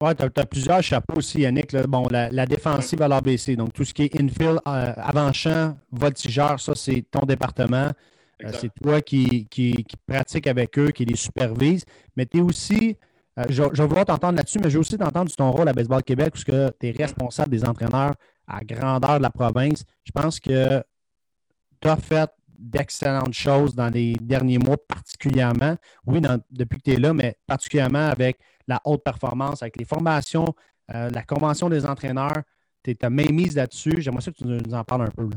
[0.00, 1.74] Oui, tu as, plusieurs chapeaux aussi, Yannick.
[1.88, 6.74] Bon, la, défensive à l'ABC, donc tout ce qui est infield, euh, avant-champ, voltigeur, ça,
[6.76, 7.90] c'est ton département.
[8.44, 11.84] Euh, c'est toi qui, qui, pratique avec eux, qui les supervise.
[12.16, 12.96] Mais tu es aussi,
[13.40, 15.72] euh, je, je, vais t'entendre là-dessus, mais je vais aussi t'entendre sur ton rôle à
[15.72, 18.14] Baseball Québec, parce que tu es responsable des entraîneurs
[18.46, 19.84] à grandeur de la province.
[20.04, 20.80] Je pense que
[21.80, 25.76] tu as fait d'excellentes choses dans les derniers mois, particulièrement.
[26.06, 30.46] Oui, depuis que tu es là, mais particulièrement avec la haute performance, avec les formations,
[30.94, 32.42] euh, la convention des entraîneurs.
[32.84, 34.00] Tu as même mise là-dessus.
[34.00, 35.28] J'aimerais ça que tu nous en parles un peu.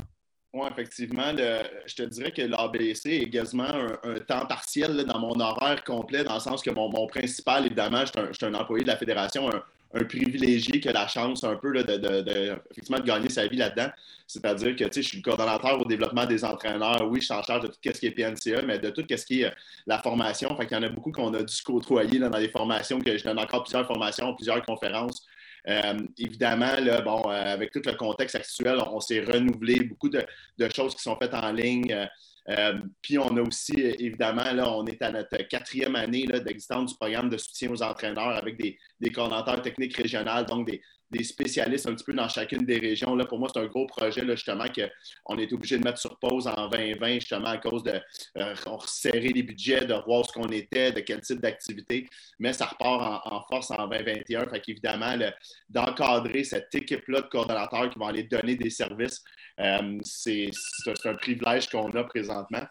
[0.54, 1.32] Oui, effectivement.
[1.34, 3.64] je te dirais que l'ABC est également
[4.04, 8.32] un, temps partiel dans mon horaire complet, dans le sens que mon, principal, évidemment, je
[8.32, 9.48] suis un, employé de la fédération,
[10.08, 13.90] privilégié qui a la chance un peu de, de, gagner sa vie là-dedans.
[14.26, 17.06] C'est-à-dire que je suis le coordonnateur au développement des entraîneurs.
[17.10, 19.26] Oui, je suis en charge de tout ce qui est PNCE, mais de tout ce
[19.26, 19.50] qui est euh,
[19.86, 20.56] la formation.
[20.56, 23.24] Fait Il y en a beaucoup qu'on a dû côtoyer dans les formations, que je
[23.24, 25.26] donne encore plusieurs formations, plusieurs conférences.
[25.68, 30.24] Euh, évidemment, là, bon, euh, avec tout le contexte actuel, on, s'est renouvelé beaucoup de,
[30.74, 32.08] choses qui sont faites en ligne.
[33.00, 37.28] Puis on a aussi, évidemment, là, on est à notre quatrième année d'existence du programme
[37.28, 40.80] de soutien aux entraîneurs avec des, coordonnateurs techniques régionales, donc des,
[41.24, 43.14] spécialistes un petit peu dans chacune des régions.
[43.14, 46.18] Là, pour moi, c'est un gros projet, là, justement, qu'on est obligé de mettre sur
[46.18, 48.00] pause en 2020, justement, à cause de
[48.38, 52.08] euh, resserrer les budgets, de voir ce qu'on était, de quel type d'activité.
[52.38, 54.48] Mais ça repart en, force en 2021.
[54.48, 55.14] Fait qu'évidemment,
[55.68, 59.41] d'encadrer cette équipe-là de coordonnateurs qui vont aller donner des services, euh,
[60.04, 60.50] c'est
[61.04, 62.62] un privilège qu'on a présentement.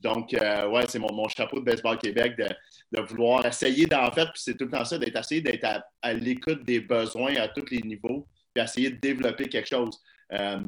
[0.00, 4.42] Donc, euh, ouais, c'est mon, chapeau de Baseball Québec de, vouloir essayer d'en fait, puis
[4.42, 8.26] c'est tout le temps ça, d'être d'être à, l'écoute des besoins à tous les niveaux,
[8.54, 10.00] puis essayer de développer quelque chose.
[10.32, 10.60] Euh,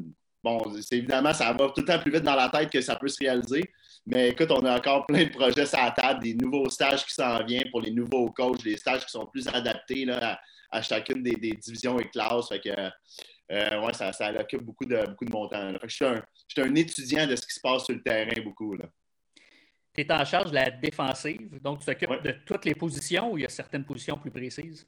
[0.42, 2.96] bon, c'est évidemment, ça va tout le temps plus vite dans la tête que ça
[2.96, 3.62] peut se réaliser.
[4.06, 7.14] Mais écoute, on a encore plein de projets sur la table, des nouveaux stages qui
[7.14, 11.22] s'en viennent pour les nouveaux coachs, des stages qui sont plus adaptés là, à, chacune
[11.22, 12.48] des, divisions et classes.
[12.48, 12.70] Fait que,
[13.50, 15.72] euh, ouais, ça, ça occupe beaucoup de, beaucoup de mon temps.
[15.82, 18.40] je, suis un, je suis un étudiant de ce qui se passe sur le terrain
[18.44, 18.76] beaucoup.
[19.92, 23.38] Tu es en charge de la défensive, donc tu t'occupes de toutes les positions ou
[23.38, 24.86] il y a certaines positions plus précises?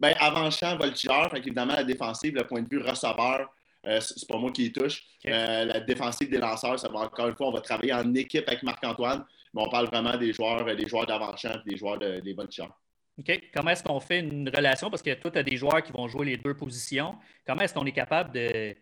[0.00, 3.50] Bien, avant-champ, voltigeur, évidemment, la défensive, le point de vue receveur,
[3.86, 5.02] euh, c'est pas moi qui y touche.
[5.26, 8.48] Euh, la défensive des lanceurs, ça va encore une fois, on va travailler en équipe
[8.48, 12.20] avec Marc-Antoine, mais on parle vraiment des joueurs, des joueurs d'avant-champ et des joueurs de,
[12.20, 12.78] des voltigeurs.
[13.18, 13.50] OK?
[13.52, 14.90] Comment est-ce qu'on fait une relation?
[14.90, 17.16] Parce que toi, tu as des joueurs qui vont jouer les deux positions.
[17.46, 18.72] Comment est-ce qu'on est capable de.
[18.72, 18.78] Tu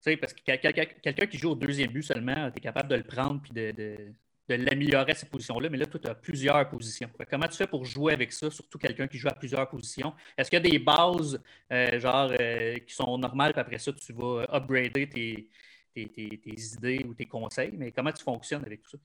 [0.00, 3.02] sais, parce que quelqu'un qui joue au deuxième but seulement, tu es capable de le
[3.02, 4.14] prendre puis de,
[4.48, 7.10] de l'améliorer à cette position-là, mais là, tu as plusieurs positions.
[7.28, 10.14] comment tu fais pour jouer avec ça, surtout quelqu'un qui joue à plusieurs positions?
[10.36, 13.92] Est-ce qu'il y a des bases, euh, genre, euh, qui sont normales, puis après ça,
[13.92, 15.48] tu vas upgrader tes,
[15.96, 18.98] idées ou tes conseils, mais comment tu fonctionnes avec tout ça?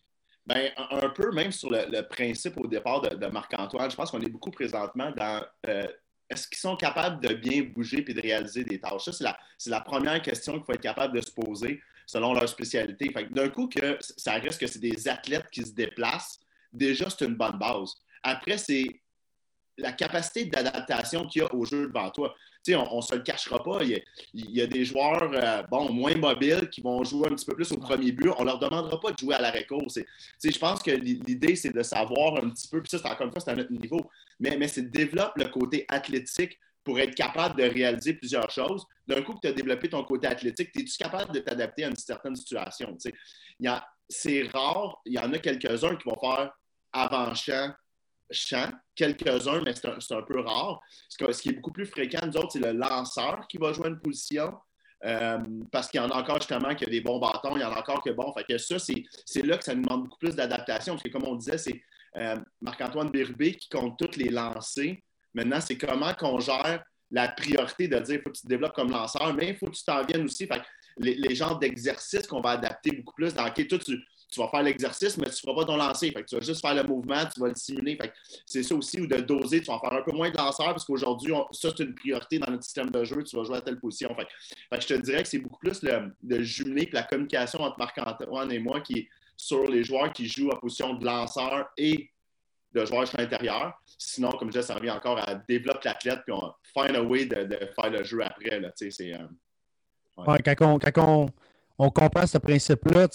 [0.45, 4.29] Bien, un, peu, même sur le, principe au départ de, Marc-Antoine, je pense qu'on est
[4.29, 5.87] beaucoup présentement dans euh,
[6.29, 9.03] est-ce qu'ils sont capables de bien bouger et de réaliser des tâches?
[9.03, 13.13] Ça, c'est la, première question qu'il faut être capable de se poser selon leur spécialité.
[13.31, 16.39] D'un coup, que ça reste que c'est des athlètes qui se déplacent,
[16.71, 17.95] déjà, c'est une bonne base.
[18.23, 19.00] Après, c'est
[19.81, 22.33] la capacité d'adaptation qu'il y a au jeu devant toi.
[22.69, 23.79] on ne se le cachera pas.
[23.83, 24.01] Il
[24.33, 27.71] y a, des joueurs euh, bon, moins mobiles qui vont jouer un petit peu plus
[27.71, 28.29] au premier but.
[28.37, 29.87] On ne leur demandera pas de jouer à l'arrêt court.
[29.89, 33.31] Je pense que l'idée, c'est de savoir un petit peu, puis ça, c'est encore une
[33.31, 34.01] fois, c'est à notre niveau,
[34.39, 38.85] mais, mais c'est de développer le côté athlétique pour être capable de réaliser plusieurs choses.
[39.07, 41.95] D'un coup que tu as développé ton côté athlétique, es-tu capable de t'adapter à une
[41.95, 42.97] certaine situation?
[44.09, 46.51] C'est rare, il y en a quelques-uns qui vont faire
[46.91, 47.73] avant-champ,
[48.31, 50.79] champ, quelques-uns, mais c'est un, peu rare.
[51.09, 53.99] Ce qui est beaucoup plus fréquent, nous autres, c'est le lanceur qui va jouer une
[53.99, 54.53] position.
[55.03, 55.39] Euh,
[55.71, 57.71] parce qu'il y en a encore justement qui a des bons bâtons, il y en
[57.71, 58.31] a encore que bon.
[58.33, 60.93] Fait que ça, c'est là que ça demande beaucoup plus d'adaptation.
[60.93, 61.81] Parce que comme on disait, c'est
[62.17, 64.97] euh, Marc-Antoine Birbé qui compte toutes les lancers.
[65.33, 68.73] Maintenant, c'est comment qu'on gère la priorité de dire il faut que tu te développes
[68.73, 70.47] comme lanceur, mais il faut que tu t'en viennes aussi.
[70.97, 73.33] Les, les, genres d'exercices qu'on va adapter beaucoup plus
[74.31, 76.09] tu vas faire l'exercice, mais tu ne feras pas ton lancer.
[76.11, 77.97] Fait tu vas juste faire le mouvement, tu vas le simuler.
[78.45, 80.67] c'est ça aussi, ou de doser, tu vas en faire un peu moins de lanceur,
[80.67, 83.61] parce qu'aujourd'hui, ça, c'est une priorité dans notre système de jeu, tu vas jouer à
[83.61, 84.15] telle position.
[84.15, 88.51] Fait, je te dirais que c'est beaucoup plus le, de jumeler la communication entre Marc-Antoine
[88.51, 92.09] et moi qui est sur les joueurs qui jouent en position de lanceur et
[92.73, 93.73] de joueur sur l'intérieur.
[93.97, 97.25] Sinon, comme je disais, ça revient encore à développer l'athlète puis on find a way
[97.25, 98.59] de, faire le jeu après.
[98.59, 99.17] Là, c'est, euh,
[100.15, 101.29] quand, on, on
[101.89, 103.07] comprend ce principe-là.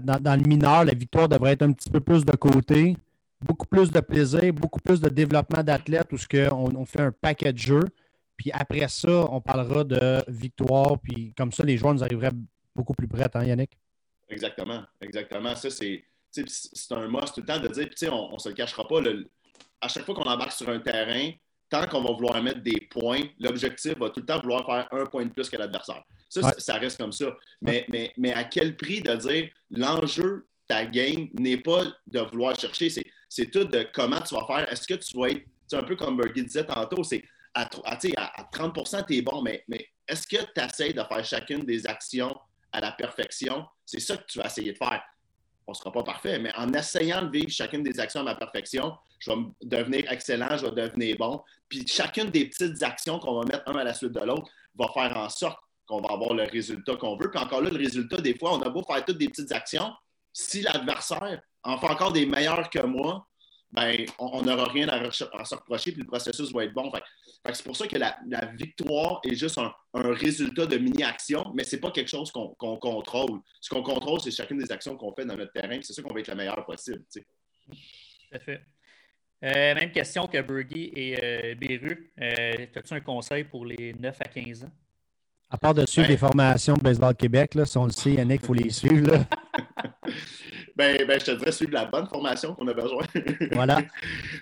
[0.00, 2.96] Dans, le mineur, la victoire devrait être un petit peu plus de côté,
[3.40, 6.16] beaucoup plus de plaisir, beaucoup plus de développement d'athlètes où
[6.52, 7.84] on, on fait un paquet de jeux.
[8.36, 10.98] Puis après ça, on parlera de victoire.
[11.00, 12.32] Puis comme ça, les joueurs nous arriveraient
[12.74, 13.76] beaucoup plus prêts, hein, Yannick?
[14.28, 15.54] Exactement, exactement.
[15.54, 18.54] Ça, c'est, c'est un must tout le temps de dire, puis on ne se le
[18.54, 19.00] cachera pas,
[19.80, 21.30] à chaque fois qu'on embarque sur un terrain,
[21.68, 25.06] tant qu'on va vouloir mettre des points, l'objectif va tout le temps vouloir faire un
[25.06, 26.02] point de plus que l'adversaire.
[26.28, 27.26] Ça, ça reste comme ça.
[27.60, 32.58] Mais, mais, mais à quel prix de dire l'enjeu, ta game, n'est pas de vouloir
[32.58, 32.90] chercher,
[33.28, 34.72] c'est tout de comment tu vas faire.
[34.72, 37.24] Est-ce que tu vas être, un peu comme Bergie disait tantôt, c'est
[37.54, 41.24] à, à, à 30 tu es bon, mais, mais est-ce que tu essaies de faire
[41.24, 42.36] chacune des actions
[42.72, 43.64] à la perfection?
[43.84, 45.02] C'est ça que tu vas essayer de faire.
[45.66, 48.34] On ne sera pas parfait, mais en essayant de vivre chacune des actions à ma
[48.36, 51.42] perfection, je vais devenir excellent, je vais devenir bon.
[51.68, 54.48] Puis chacune des petites actions qu'on va mettre un à la suite de l'autre
[54.78, 57.30] va faire en sorte qu'on va avoir le résultat qu'on veut.
[57.30, 59.92] Puis encore là, le résultat, des fois, on a beau faire toutes des petites actions,
[60.32, 63.26] si l'adversaire en fait encore des meilleurs que moi,
[63.72, 65.24] ben, on n'aura rien à, se
[65.54, 66.90] reprocher, puis le processus va être bon.
[67.52, 68.16] c'est pour ça que la,
[68.54, 73.40] victoire est juste un, résultat de mini-action, mais ce n'est pas quelque chose qu'on contrôle.
[73.60, 76.14] Ce qu'on contrôle, c'est chacune des actions qu'on fait dans notre terrain, c'est ça qu'on
[76.14, 77.04] va être la meilleure possible.
[77.10, 77.20] Tout
[78.32, 78.62] à fait.
[79.44, 82.10] Euh, même question que Bergie et euh, Beru.
[82.20, 84.72] Euh, As-tu un conseil pour les 9 à 15 ans?
[85.48, 88.40] À part de suivre les formations de Baseball Québec, là, si on le sait, Yannick,
[88.42, 89.12] il faut les suivre.
[89.12, 89.24] Là.
[90.76, 93.04] ben, ben, je te dirais suivre la bonne formation qu'on a besoin.
[93.52, 93.80] voilà.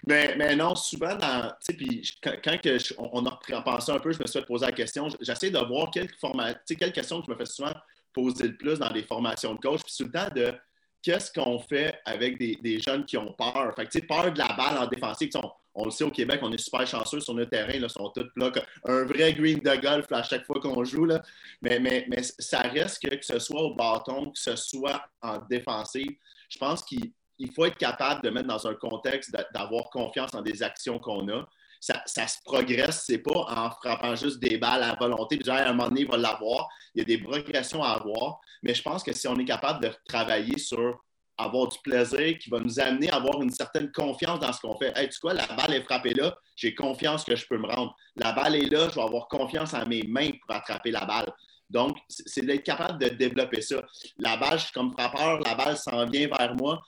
[0.06, 4.26] Mais, mais non, souvent, dans, puis quand, que on a repensé un peu, je me
[4.26, 7.46] suis poser la question, j'essaie de voir quelle, forma, quelle question que je me fais
[7.46, 7.74] souvent
[8.14, 10.54] poser le plus dans les formations de coach, puis tout le temps de
[11.02, 13.74] qu'est-ce qu'on fait avec des, des, jeunes qui ont peur?
[13.76, 15.28] Fait que, peur de la balle en défensive.
[15.34, 17.78] On, on, le sait au Québec, on est super chanceux sur notre terrain.
[17.78, 18.52] Là, sont tous là,
[18.84, 21.04] un vrai green de golf à chaque fois qu'on joue.
[21.04, 21.22] Là.
[21.62, 25.38] Mais, mais, mais ça reste que, que ce soit au bâton, que ce soit en
[25.48, 26.16] défensive,
[26.48, 27.12] je pense qu'il
[27.54, 31.48] faut être capable de mettre dans un contexte d'avoir confiance dans des actions qu'on a.
[31.80, 35.68] Ça, ça, se progresse, c'est pas en frappant juste des balles à volonté, puis à
[35.68, 36.66] un moment donné, il va l'avoir.
[36.94, 38.40] Il y a des progressions à avoir.
[38.62, 41.03] Mais je pense que si on est capable de travailler sur
[41.36, 44.76] avoir du plaisir, qui va nous amener à avoir une certaine confiance dans ce qu'on
[44.76, 44.92] fait.
[45.08, 47.94] Tu vois, la balle est frappée là, j'ai confiance que je peux me rendre.
[48.16, 51.26] La balle est là, je vais avoir confiance en mes mains pour attraper la balle.
[51.70, 53.82] Donc, c'est d'être capable de développer ça.
[54.18, 56.80] La balle, je suis comme frappeur, la balle s'en vient vers moi.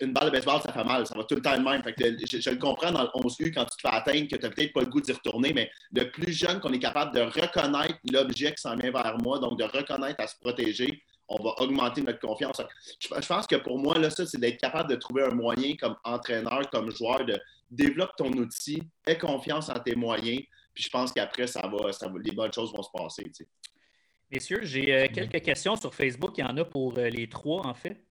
[0.00, 1.82] Une balle de baseball, ça fait mal, ça va tout le temps de même.
[1.84, 4.72] je, le comprends dans le 11U quand tu te fais atteindre que tu n'as peut-être
[4.72, 8.54] pas le goût d'y retourner, mais le plus jeune qu'on est capable de reconnaître l'objet
[8.54, 12.20] qui s'en vient vers moi, donc de reconnaître à se protéger, on va augmenter notre
[12.20, 12.60] confiance.
[13.00, 15.96] Je, pense que pour moi, là, ça, c'est d'être capable de trouver un moyen comme
[16.04, 17.38] entraîneur, comme joueur, de
[17.70, 20.42] développer ton outil, aie confiance en tes moyens,
[20.74, 23.24] puis je pense qu'après, ça va, ça les bonnes choses vont se passer.
[24.30, 26.32] Messieurs, j'ai euh, quelques questions sur Facebook.
[26.36, 28.04] Il y en a pour euh, les trois, en fait.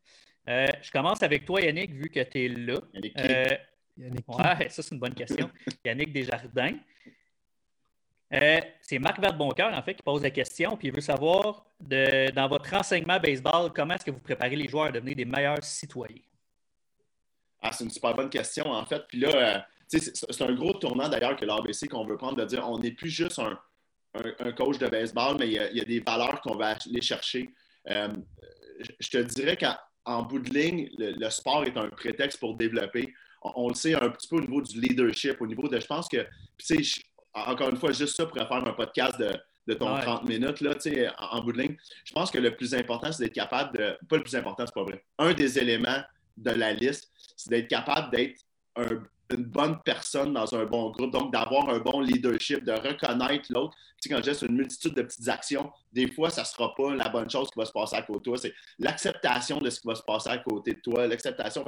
[0.48, 2.80] Euh, je commence avec toi, Yannick, vu que tu es là.
[2.94, 3.46] Yannick, Euh,
[3.98, 4.32] Yannick, qui?
[4.38, 5.50] ouais, ça, c'est une bonne question.
[5.86, 6.78] Yannick Desjardins.
[8.34, 12.32] Euh, c'est Marc Verdeboncoeur, en fait, qui pose la question, puis il veut savoir, de,
[12.32, 15.64] dans votre enseignement baseball, comment est-ce que vous préparez les joueurs à devenir des meilleurs
[15.64, 16.22] citoyens?
[17.62, 19.04] Ah, c'est une super bonne question, en fait.
[19.08, 22.68] Puis là, euh, c'est un gros tournant d'ailleurs que l'ABC qu'on veut prendre, de dire
[22.68, 23.60] on n'est plus juste un,
[24.16, 27.54] un- coach de baseball, mais il y a, des valeurs qu'on va aller chercher.
[27.90, 28.10] Euh,
[29.00, 33.14] je- te dirais qu'en en bout de ligne, le, sport est un prétexte pour développer.
[33.42, 35.80] On, le sait un petit peu au niveau du leadership, au niveau de.
[35.80, 36.26] Je pense que,
[37.34, 39.32] encore une fois, juste ça pourrait faire un podcast de,
[39.68, 40.02] de ton Ouais.
[40.02, 41.78] 30 minutes, là, tu sais, en, en bout de ligne.
[42.06, 43.98] Je pense que le plus important, c'est d'être capable de.
[44.10, 45.04] Pas le plus important, c'est pas vrai.
[45.20, 46.02] Un des éléments
[46.38, 48.40] de la liste, c'est d'être capable d'être
[48.76, 53.46] un- une bonne personne dans un bon groupe, donc d'avoir un bon leadership, de reconnaître
[53.52, 53.74] l'autre.
[54.00, 56.94] Tu sais, quand c'est une multitude de petites actions, des fois, ça ne sera pas
[56.94, 58.38] la bonne chose qui va se passer à côté de toi.
[58.38, 61.66] C'est l'acceptation de ce qui va se passer à côté de toi, l'acceptation.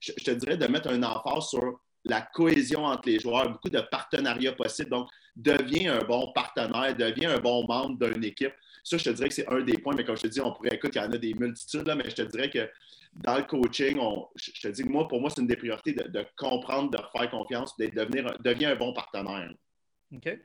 [0.00, 3.68] Je, je te dirais de mettre un emphase sur la cohésion entre les joueurs, beaucoup
[3.68, 4.90] de partenariats possibles.
[4.90, 8.52] Donc, deviens un bon partenaire, deviens un bon membre d'une équipe.
[8.82, 10.52] Ça, je te dirais que c'est un des points, mais comme je te dis, on
[10.52, 12.70] pourrait écouter, il y en a des multitudes, là, mais je te dirais que
[13.14, 13.98] dans le coaching,
[14.36, 17.76] je te dis, moi, pour moi, c'est une des priorités de, comprendre, de faire confiance,
[17.76, 19.52] de devenir, deviens un bon partenaire.
[20.14, 20.38] OK.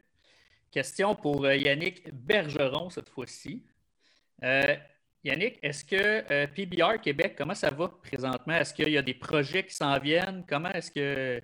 [0.71, 3.61] Question pour euh, Yannick Bergeron cette fois-ci.
[4.43, 4.75] Euh,
[5.23, 8.55] Yannick, est-ce que euh, PBR Québec, comment ça va présentement?
[8.55, 10.43] Est-ce qu'il y a des projets qui s'en viennent?
[10.47, 11.41] Comment est-ce que.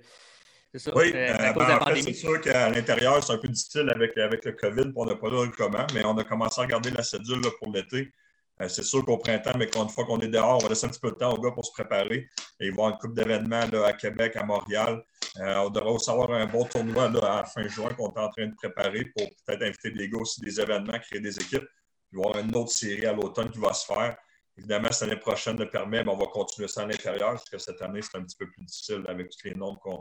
[0.74, 3.24] C'est ça, Oui, euh, à euh, de ben, la en fait, c'est sûr qu'à l'intérieur,
[3.24, 6.18] c'est un peu difficile avec, avec le COVID, on n'a pas là comment, mais on
[6.18, 8.12] a commencé à regarder la cédule là, pour l'été.
[8.62, 10.90] Euh, c'est sûr qu'au printemps, mais qu'une fois qu'on est dehors, on va laisser un
[10.90, 12.28] petit peu de temps aux gars pour se préparer.
[12.60, 15.04] Et avoir une coupe d'événements à Québec, à Montréal.
[15.40, 18.30] Euh, on devrait aussi avoir un bon tournoi là, à fin juin qu'on est en
[18.30, 21.68] train de préparer pour peut-être inviter des gars aussi des événements, créer des équipes.
[22.12, 24.18] Il va y avoir une autre série à l'automne qui va se faire.
[24.58, 27.58] Évidemment, cette année prochaine le permet, mais on va continuer ça à l'intérieur, parce que
[27.58, 30.00] cette année, c'est un petit peu plus difficile avec tous les nombres qu'on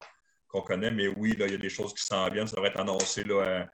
[0.49, 0.91] qu'on connaît.
[0.91, 2.47] Mais oui, là, il y a des choses qui s'en viennent.
[2.47, 3.65] Ça devrait être annoncé là, euh,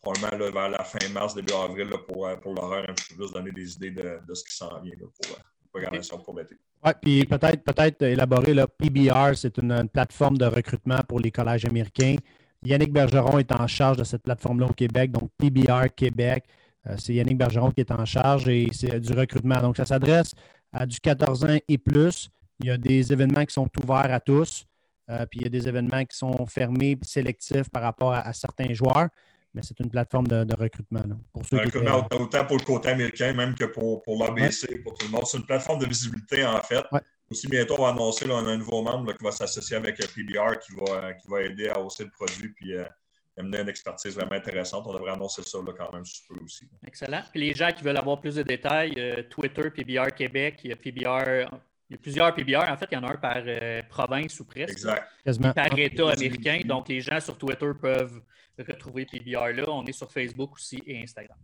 [0.00, 3.14] probablement là, vers la fin mars, début avril, là, pour, euh, pour l'horaire, un petit
[3.14, 5.68] peu plus donner des idées de, de ce qui s'en vient là, pour euh, la
[5.72, 6.56] programmation pour l'été.
[6.84, 11.30] Ouais, puis peut-être peut-être élaborer le PBR, c'est une, une plateforme de recrutement pour les
[11.30, 12.16] collèges américains.
[12.64, 16.44] Yannick Bergeron est en charge de cette plateforme-là au Québec, donc PBR Québec.
[16.88, 19.60] Euh, c'est Yannick Bergeron qui est en charge et c'est du recrutement.
[19.60, 20.32] Donc, ça s'adresse
[20.72, 22.28] à du 14 ans et plus.
[22.60, 24.64] Il y a des événements qui sont ouverts à tous,
[25.10, 28.32] euh, puis il y a des événements qui sont fermés sélectifs par rapport à, à
[28.32, 29.08] certains joueurs.
[29.54, 31.02] Mais c'est une plateforme de, de recrutement.
[31.06, 34.78] là, pour ceux qui étaient- autant- pour le côté américain, même que pour, pour l'ABC,
[34.82, 35.26] pour tout le monde.
[35.26, 36.82] C'est une plateforme de visibilité, en fait.
[36.90, 37.00] Ouais.
[37.30, 39.76] Aussi, bientôt, on va annoncer là, on a un nouveau membre là, qui va s'associer
[39.76, 42.84] avec PBR qui va, qui va aider à hausser le produit puis euh,
[43.38, 44.84] amener une expertise vraiment intéressante.
[44.86, 46.68] On devrait annoncer ça là, quand même sous peu aussi.
[46.86, 47.22] Excellent.
[47.30, 50.72] Puis les gens qui veulent avoir plus de détails, euh, Twitter, PBR Québec, il y
[50.72, 51.48] a PBR.
[51.88, 52.70] Il y a plusieurs PBR.
[52.70, 54.72] En fait, il y en a un par euh, province ou presque.
[54.72, 55.06] Exact.
[55.24, 55.52] quasiment.
[55.52, 56.60] Par État Ah, américain.
[56.64, 58.22] Donc, les gens sur Twitter peuvent
[58.58, 59.64] retrouver PBR là.
[59.68, 61.38] On est sur Facebook aussi et Instagram.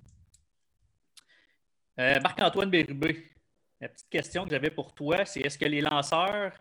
[1.98, 3.24] Euh, Marc-Antoine Bérubé,
[3.80, 6.52] la petite question que j'avais pour toi, c'est est-ce que les lanceurs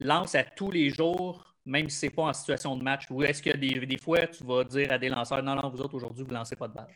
[0.00, 3.22] lancent à tous les jours, même si ce n'est pas en situation de match, ou
[3.22, 5.94] est-ce que des, des fois, tu vas dire à des lanceurs, non, non, vous autres,
[5.94, 6.94] aujourd'hui, vous ne lancez pas de balle?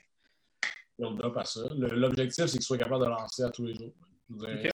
[0.99, 3.93] L'objectif, c'est qu'ils soient capables de lancer à tous les jours.
[4.29, 4.71] Mais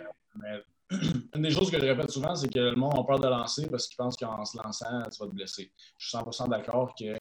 [1.34, 3.66] une des choses que je répète souvent, c'est que le monde a peur de lancer
[3.68, 5.72] parce qu'ils pensent qu'en se lançant, tu vas te blesser.
[5.98, 7.16] Je suis 100% d'accord que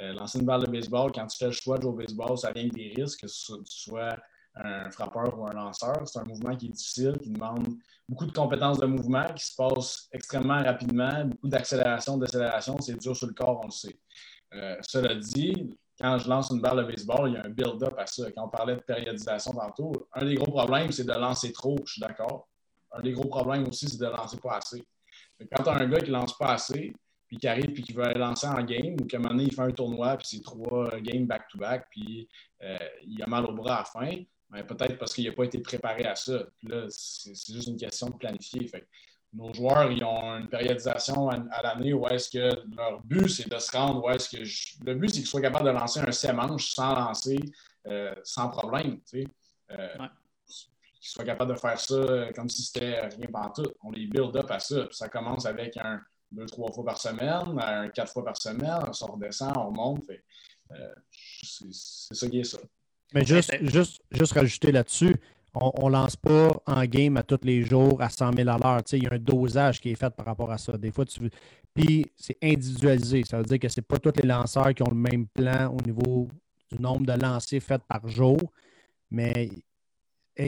[0.00, 2.36] euh, lancer une balle de baseball, quand tu fais le choix de jouer au baseball,
[2.36, 4.16] ça vient avec des risques, que tu sois
[4.54, 6.02] un frappeur ou un lanceur.
[6.06, 7.76] C'est un mouvement qui est difficile, qui demande
[8.08, 12.76] beaucoup de compétences de mouvement, qui se passe extrêmement rapidement, beaucoup d'accélération, décélération.
[12.80, 13.98] C'est dur sur le corps, on le sait.
[14.54, 17.94] Euh, cela dit, quand je lance une balle de baseball, il y a un build-up
[17.98, 18.30] à ça.
[18.32, 21.92] Quand on parlait de périodisation tantôt, un des gros problèmes, c'est de lancer trop, je
[21.92, 22.48] suis d'accord.
[22.92, 24.82] Un des gros problèmes aussi, c'est de lancer pas assez.
[25.52, 26.92] Quand tu as un gars qui lance pas assez,
[27.26, 29.44] puis qui arrive puis qui veut aller lancer en game, ou qu'à un moment donné,
[29.44, 32.28] il fait un tournoi, puis c'est trois games back-to-back, puis
[32.62, 35.44] euh, il a mal au bras à la fin, ben, peut-être parce qu'il n'a pas
[35.44, 36.44] été préparé à ça.
[36.58, 38.66] Puis là, c'est c'est juste une question de planifier.
[38.68, 38.86] Fait
[39.34, 43.48] nos joueurs, ils ont une périodisation à, à l'année où est-ce que leur but, c'est
[43.48, 46.00] de se rendre où est-ce que je- le but, c'est qu'ils soient capables de lancer
[46.00, 47.38] un 7 manches sans lancer,
[47.86, 49.00] euh, sans problème.
[49.02, 49.26] tu sais.
[49.72, 50.08] Euh, Ouais.
[51.00, 53.70] Qu'ils soient capables de faire ça comme si c'était rien tout.
[53.82, 54.84] On les build up à ça.
[54.86, 56.00] Puis ça commence avec un
[56.32, 60.06] deux, trois fois par semaine, un quatre fois par semaine, on redescend, on monte.
[60.06, 60.24] Fait,
[60.72, 62.58] euh, c'est c'est ça qui est ça.
[63.14, 65.14] Mais juste, juste, juste rajouter là-dessus,
[65.54, 68.82] on ne lance pas en game à tous les jours à 100 000 à l'heure.
[68.92, 70.76] Il y a un dosage qui est fait par rapport à ça.
[70.76, 71.20] Des fois, tu
[71.74, 73.22] Puis c'est individualisé.
[73.24, 75.74] Ça veut dire que ce n'est pas tous les lanceurs qui ont le même plan
[75.74, 76.28] au niveau
[76.70, 78.38] du nombre de lancers faits par jour.
[79.10, 79.48] Mais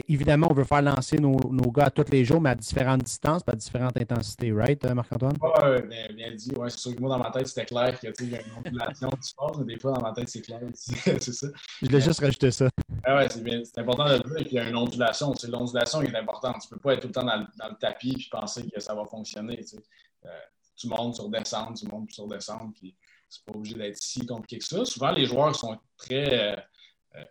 [0.07, 3.03] évidemment, on veut faire lancer nos, nos, gars à tous les jours, mais à différentes
[3.03, 5.35] distances, à différentes intensités, right, euh, Marc-Antoine?
[5.41, 6.51] Oui, bien, bien, dit.
[6.55, 9.09] Ouais, c'est sûr que moi, dans ma tête, c'était clair qu'il y a une ondulation
[9.09, 10.61] qui se passe, mais des fois, dans ma tête, c'est clair.
[10.73, 11.47] c'est ça.
[11.81, 12.69] Je voulais juste rajouter ça.
[13.03, 14.47] Ah ouais, c'est important de le dire.
[14.47, 15.33] qu'il y a une ondulation.
[15.49, 16.61] L'ondulation est importante.
[16.61, 18.69] Tu ne peux pas être tout le temps dans le, dans le tapis et penser
[18.69, 19.63] que ça va fonctionner.
[19.63, 19.75] Tu,
[20.25, 20.29] euh,
[20.75, 22.95] tu montes sur descendre, tu montes sur descendre, puis
[23.29, 24.85] c'est pas obligé d'être si compliqué que ça.
[24.85, 26.33] Souvent, les joueurs sont très.
[26.33, 26.55] Euh, euh,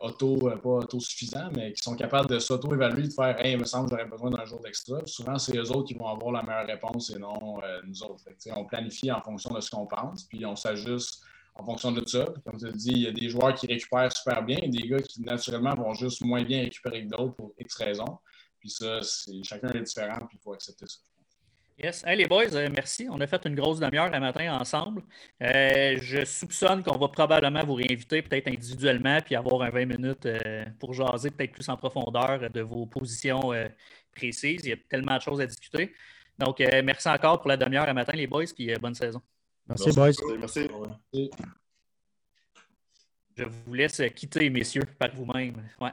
[0.00, 3.64] auto, euh, pas autosuffisants, mais qui sont capables de s'auto-évaluer, de faire Hey, il me
[3.64, 5.00] semble que j'aurais besoin d'un jour d'extra.
[5.06, 8.24] Souvent, c'est eux autres qui vont avoir la meilleure réponse et non euh, nous autres.
[8.56, 11.22] on planifie en fonction de ce qu'on pense, puis on s'ajuste
[11.54, 12.26] en fonction de ça.
[12.44, 15.00] comme tu dit, il y a des joueurs qui récupèrent super bien et des gars
[15.00, 18.18] qui, naturellement, vont juste moins bien récupérer que d'autres pour X raisons.
[18.58, 19.00] Puis ça,
[19.42, 20.98] chacun est différent, puis il faut accepter ça.
[21.82, 22.04] Yes.
[22.06, 23.08] Hey, les boys, euh, merci.
[23.10, 25.02] On a fait une grosse demi-heure un matin ensemble.
[25.42, 30.26] Euh, je soupçonne qu'on va probablement vous réinviter peut-être individuellement puis avoir un 20 minutes
[30.26, 33.52] euh, pour jaser peut-être plus en profondeur de vos positions
[34.14, 34.60] précises.
[34.64, 35.94] Il y a tellement de choses à discuter.
[36.38, 39.22] Donc, merci encore pour la demi-heure un matin, les boys, puis bonne saison.
[39.66, 40.12] Merci, boys.
[40.38, 40.68] Merci.
[43.36, 45.54] Je vous laisse quitter, messieurs, par vous-même.
[45.80, 45.92] Ouais.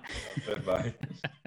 [0.65, 0.93] Bye.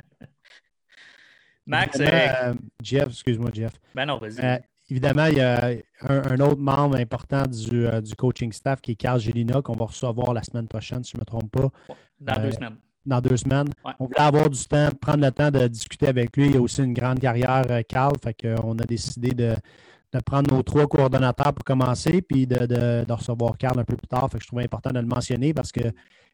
[1.71, 1.99] Max.
[2.01, 3.73] Euh, Jeff, excuse-moi, Jeff.
[3.95, 4.45] Ben non, vas-y.
[4.45, 4.59] Euh,
[4.91, 5.71] évidemment, il y a
[6.03, 9.87] un, autre membre important du, euh, du, coaching staff qui est Carl Gélina, qu'on va
[9.87, 11.71] recevoir la semaine prochaine, si je ne me trompe pas.
[12.21, 12.77] Dans deux semaines.
[13.07, 13.69] Dans deux semaines.
[14.01, 16.49] On voulait avoir du temps, prendre le temps de discuter avec lui.
[16.49, 18.15] Il a aussi une grande carrière, Carl.
[18.23, 19.55] Fait qu'on a décidé de,
[20.12, 24.09] de, prendre nos trois coordonnateurs pour commencer, puis de, de, recevoir Carl un peu plus
[24.09, 24.29] tard.
[24.31, 25.83] Fait que je trouvais important de le mentionner parce que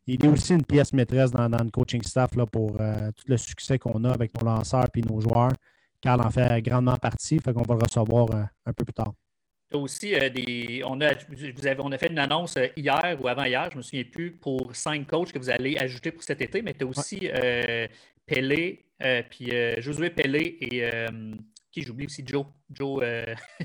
[0.07, 3.37] il est aussi une pièce maîtresse dans, le coaching staff là, pour euh, tout le
[3.37, 5.53] succès qu'on a avec nos lanceurs et nos joueurs.
[6.01, 9.13] Carl en fait grandement partie, fait qu'on va le recevoir euh, un peu plus tard.
[9.73, 10.83] aussi euh, des.
[10.87, 11.15] On a,
[11.55, 14.31] vous avez, on a fait une annonce hier ou avant-hier, je ne me souviens plus,
[14.31, 17.29] pour cinq coachs que vous allez ajouter pour cet été, mais tu as aussi
[18.27, 18.85] Pelé,
[19.31, 20.89] puis Josué Pelé et
[21.77, 22.47] qui j'oublie aussi Joe.
[22.73, 23.03] Joe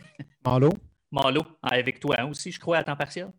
[0.46, 0.70] Malo.
[1.12, 3.30] Malo, avec toi hein, aussi, je crois, à temps partiel.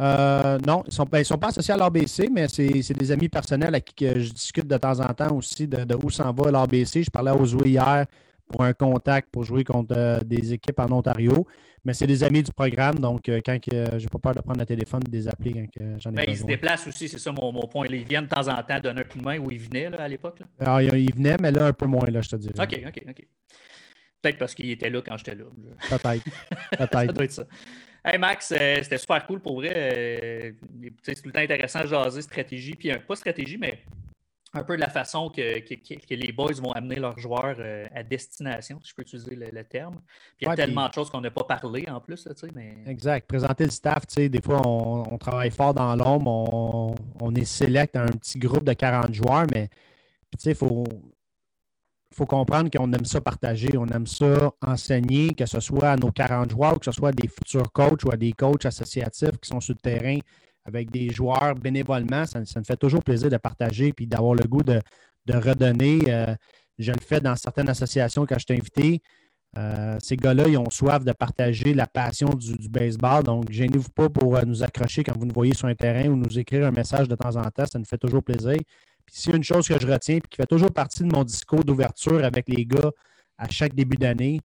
[0.00, 3.28] Euh, non, ils ne sont, ben, sont, pas associés à l'ABC, mais c'est des amis
[3.28, 7.02] personnels avec qui je discute de temps en temps aussi de, où s'en va l'ABC.
[7.02, 8.06] Je parlais aux joueurs hier
[8.46, 11.46] pour un contact pour jouer contre euh, des équipes en Ontario.
[11.84, 14.66] Mais c'est des amis du programme, donc euh, quand j'ai pas peur de prendre le
[14.66, 17.32] téléphone et de les appeler quand j'en ai ben, Ils se déplacent aussi, c'est ça
[17.32, 17.86] mon, point.
[17.88, 20.08] Ils viennent de temps en temps donner un coup de main où ils venaient à
[20.08, 20.40] l'époque.
[20.60, 22.54] Ah, ils venaient, mais là, un peu moins, là, je te dirais.
[22.60, 23.26] OK, OK, OK.
[24.22, 25.44] Peut-être parce qu'ils étaient là quand j'étais là.
[25.88, 26.24] Peut-être.
[26.70, 26.92] Peut-être.
[26.92, 27.44] ça doit être ça.
[28.04, 29.72] Hey Max, euh, c'était super cool pour vrai.
[29.74, 30.52] Euh,
[31.02, 33.82] c'est tout le temps intéressant de jaser stratégie, puis pas stratégie, mais
[34.54, 38.80] un peu de la façon que, les boys vont amener leurs joueurs euh, à destination,
[38.82, 39.96] si je peux utiliser le, terme.
[40.36, 42.24] Puis il y a tellement de choses qu'on n'a pas parlé en plus.
[42.26, 42.78] Là, mais...
[42.86, 43.28] Exact.
[43.28, 48.06] Présenter le staff, des fois, on, travaille fort dans l'ombre, on, on, est select un
[48.06, 49.68] petit groupe de 40 joueurs, mais
[50.44, 50.84] il faut,
[52.18, 56.10] faut comprendre qu'on aime ça partager, on aime ça enseigner, que ce soit à nos
[56.10, 59.38] 40 joueurs, ou que ce soit à des futurs coachs ou à des coachs associatifs
[59.40, 60.18] qui sont sur le terrain
[60.64, 62.26] avec des joueurs bénévolement.
[62.26, 64.80] Ça, me fait toujours plaisir de partager et d'avoir le goût de,
[65.28, 66.00] redonner.
[66.08, 66.34] Euh,
[66.78, 69.02] je le fais dans certaines associations quand je suis invité.
[69.56, 73.22] Euh, ces gars-là, ils ont soif de partager la passion du, baseball.
[73.22, 76.16] Donc, gênez-vous pas pour euh, nous accrocher quand vous nous voyez sur un terrain ou
[76.16, 77.66] nous écrire un message de temps en temps.
[77.66, 78.56] Ça nous fait toujours plaisir.
[79.08, 81.10] Puis s'il y a une chose que je retiens et qui fait toujours partie de
[81.10, 82.90] mon discours d'ouverture avec les gars
[83.38, 84.40] à chaque début d'année,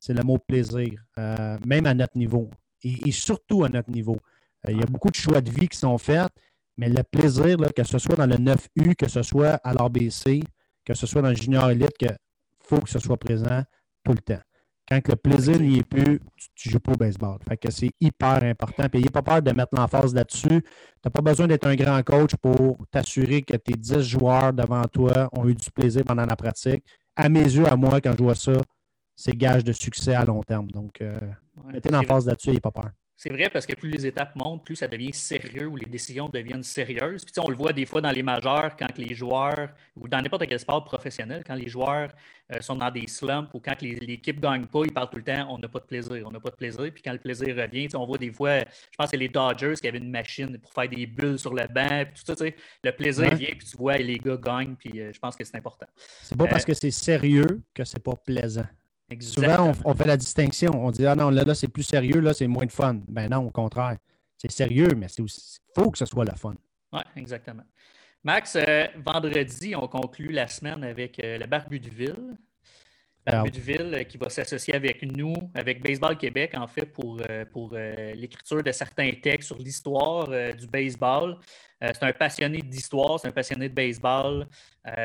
[0.00, 2.50] c'est le mot plaisir, euh, même à notre niveau
[2.82, 4.18] et, surtout à notre niveau.
[4.66, 6.32] Euh, il y a beaucoup de choix de vie qui sont faits,
[6.76, 10.42] mais le plaisir, que ce soit dans le 9U, que ce soit à l'ABC,
[10.84, 12.16] que ce soit dans le junior élite, il
[12.60, 13.62] faut que ce soit présent
[14.02, 14.40] tout le temps.
[14.88, 16.18] Quand le plaisir n'y est plus,
[16.54, 17.38] tu ne joues pas au baseball.
[17.46, 18.88] Fait que c'est hyper important.
[18.88, 20.48] Puis n'ayez pas peur de mettre l'emphase là-dessus.
[20.48, 20.62] Tu
[21.04, 25.28] n'as pas besoin d'être un grand coach pour t'assurer que tes 10 joueurs devant toi
[25.32, 26.82] ont eu du plaisir pendant la pratique.
[27.16, 28.52] À mes yeux, à moi, quand je vois ça,
[29.14, 30.70] c'est gage de succès à long terme.
[30.70, 31.18] Donc, euh,
[31.66, 32.90] mettez l'emphase là-dessus, n'ayez pas peur.
[33.20, 36.28] C'est vrai parce que plus les étapes montent, plus ça devient sérieux ou les décisions
[36.28, 37.24] deviennent sérieuses.
[37.24, 40.46] Puis, on le voit des fois dans les majeurs quand les joueurs, ou dans n'importe
[40.46, 42.10] quel sport professionnel, quand les joueurs
[42.52, 45.24] euh, sont dans des slumps ou quand l'équipe ne gagne pas, ils parlent tout le
[45.24, 46.92] temps on n'a pas de plaisir, on n'a pas de plaisir.
[46.94, 49.74] Puis quand le plaisir revient, on voit des fois, je pense que c'est les Dodgers
[49.74, 52.44] qui avaient une machine pour faire des bulles sur le banc, puis tout ça.
[52.84, 55.56] Le plaisir vient, puis tu vois les gars gagnent, puis euh, je pense que c'est
[55.56, 55.86] important.
[56.22, 58.66] C'est pas parce euh, que c'est sérieux que c'est pas plaisant.
[59.20, 60.72] Souvent, on, fait la distinction.
[60.74, 63.00] On dit Ah non, là, là c'est plus sérieux, là, c'est moins de fun.
[63.08, 63.96] Ben non, au contraire.
[64.36, 65.26] C'est sérieux, mais il
[65.74, 66.54] faut que ce soit le fun.
[66.92, 67.64] Oui, exactement.
[68.22, 72.36] Max, euh, vendredi, on conclut la semaine avec euh, le Barbu de Ville.
[73.26, 77.20] Barbudeville, qui va s'associer avec nous, avec Baseball Québec, en fait, pour,
[77.52, 81.36] pour l'écriture de certains textes sur l'histoire du baseball.
[81.80, 84.46] C'est un passionné d'histoire, c'est un passionné de baseball.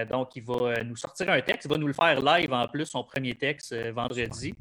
[0.09, 1.65] donc, il va nous sortir un texte.
[1.65, 4.55] Il va nous le faire live en plus, son premier texte, vendredi.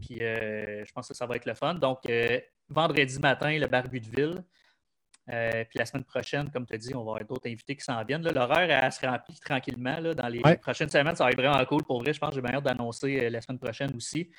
[0.00, 1.74] Puis, je pense que ça va être le fun.
[1.74, 2.00] Donc,
[2.68, 4.42] vendredi matin, le Barbudeville.
[5.30, 7.84] Euh, puis la semaine prochaine, comme tu as dit, on va avoir d'autres invités qui
[7.84, 8.22] s'en viennent.
[8.22, 10.00] L'horaire se remplit tranquillement.
[10.14, 12.12] dans les prochaines semaines, ça va être vraiment cool pour vrai.
[12.12, 14.30] Je pense que j'ai bien hâte d'annoncer euh, la semaine prochaine aussi.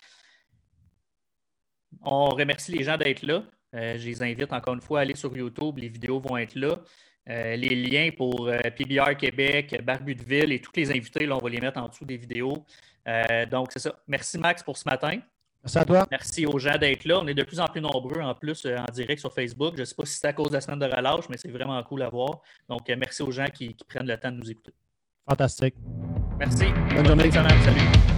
[2.02, 3.44] On remercie les gens d'être là.
[3.76, 5.78] Euh, je les invite encore une fois à aller sur YouTube.
[5.78, 6.80] Les vidéos vont être là.
[7.30, 11.80] Les liens pour PBR Québec, Barbudeville et tous les invités, là, on va les mettre
[11.80, 12.66] en dessous des vidéos.
[13.52, 13.96] donc, c'est ça.
[14.08, 15.20] Merci Max pour ce matin.
[15.64, 16.08] Merci à toi.
[16.10, 17.20] Merci aux gens d'être là.
[17.20, 19.74] On est de plus en plus nombreux en plus euh, en direct sur Facebook.
[19.76, 21.52] Je ne sais pas si c'est à cause de la semaine de relâche, mais c'est
[21.52, 22.42] vraiment cool à voir.
[22.68, 24.74] Donc, euh, merci aux gens qui, prennent le temps de nous écouter.
[25.28, 25.76] Fantastique.
[26.40, 26.66] Merci.
[26.96, 27.32] Bonne journée.
[27.32, 28.09] Salut.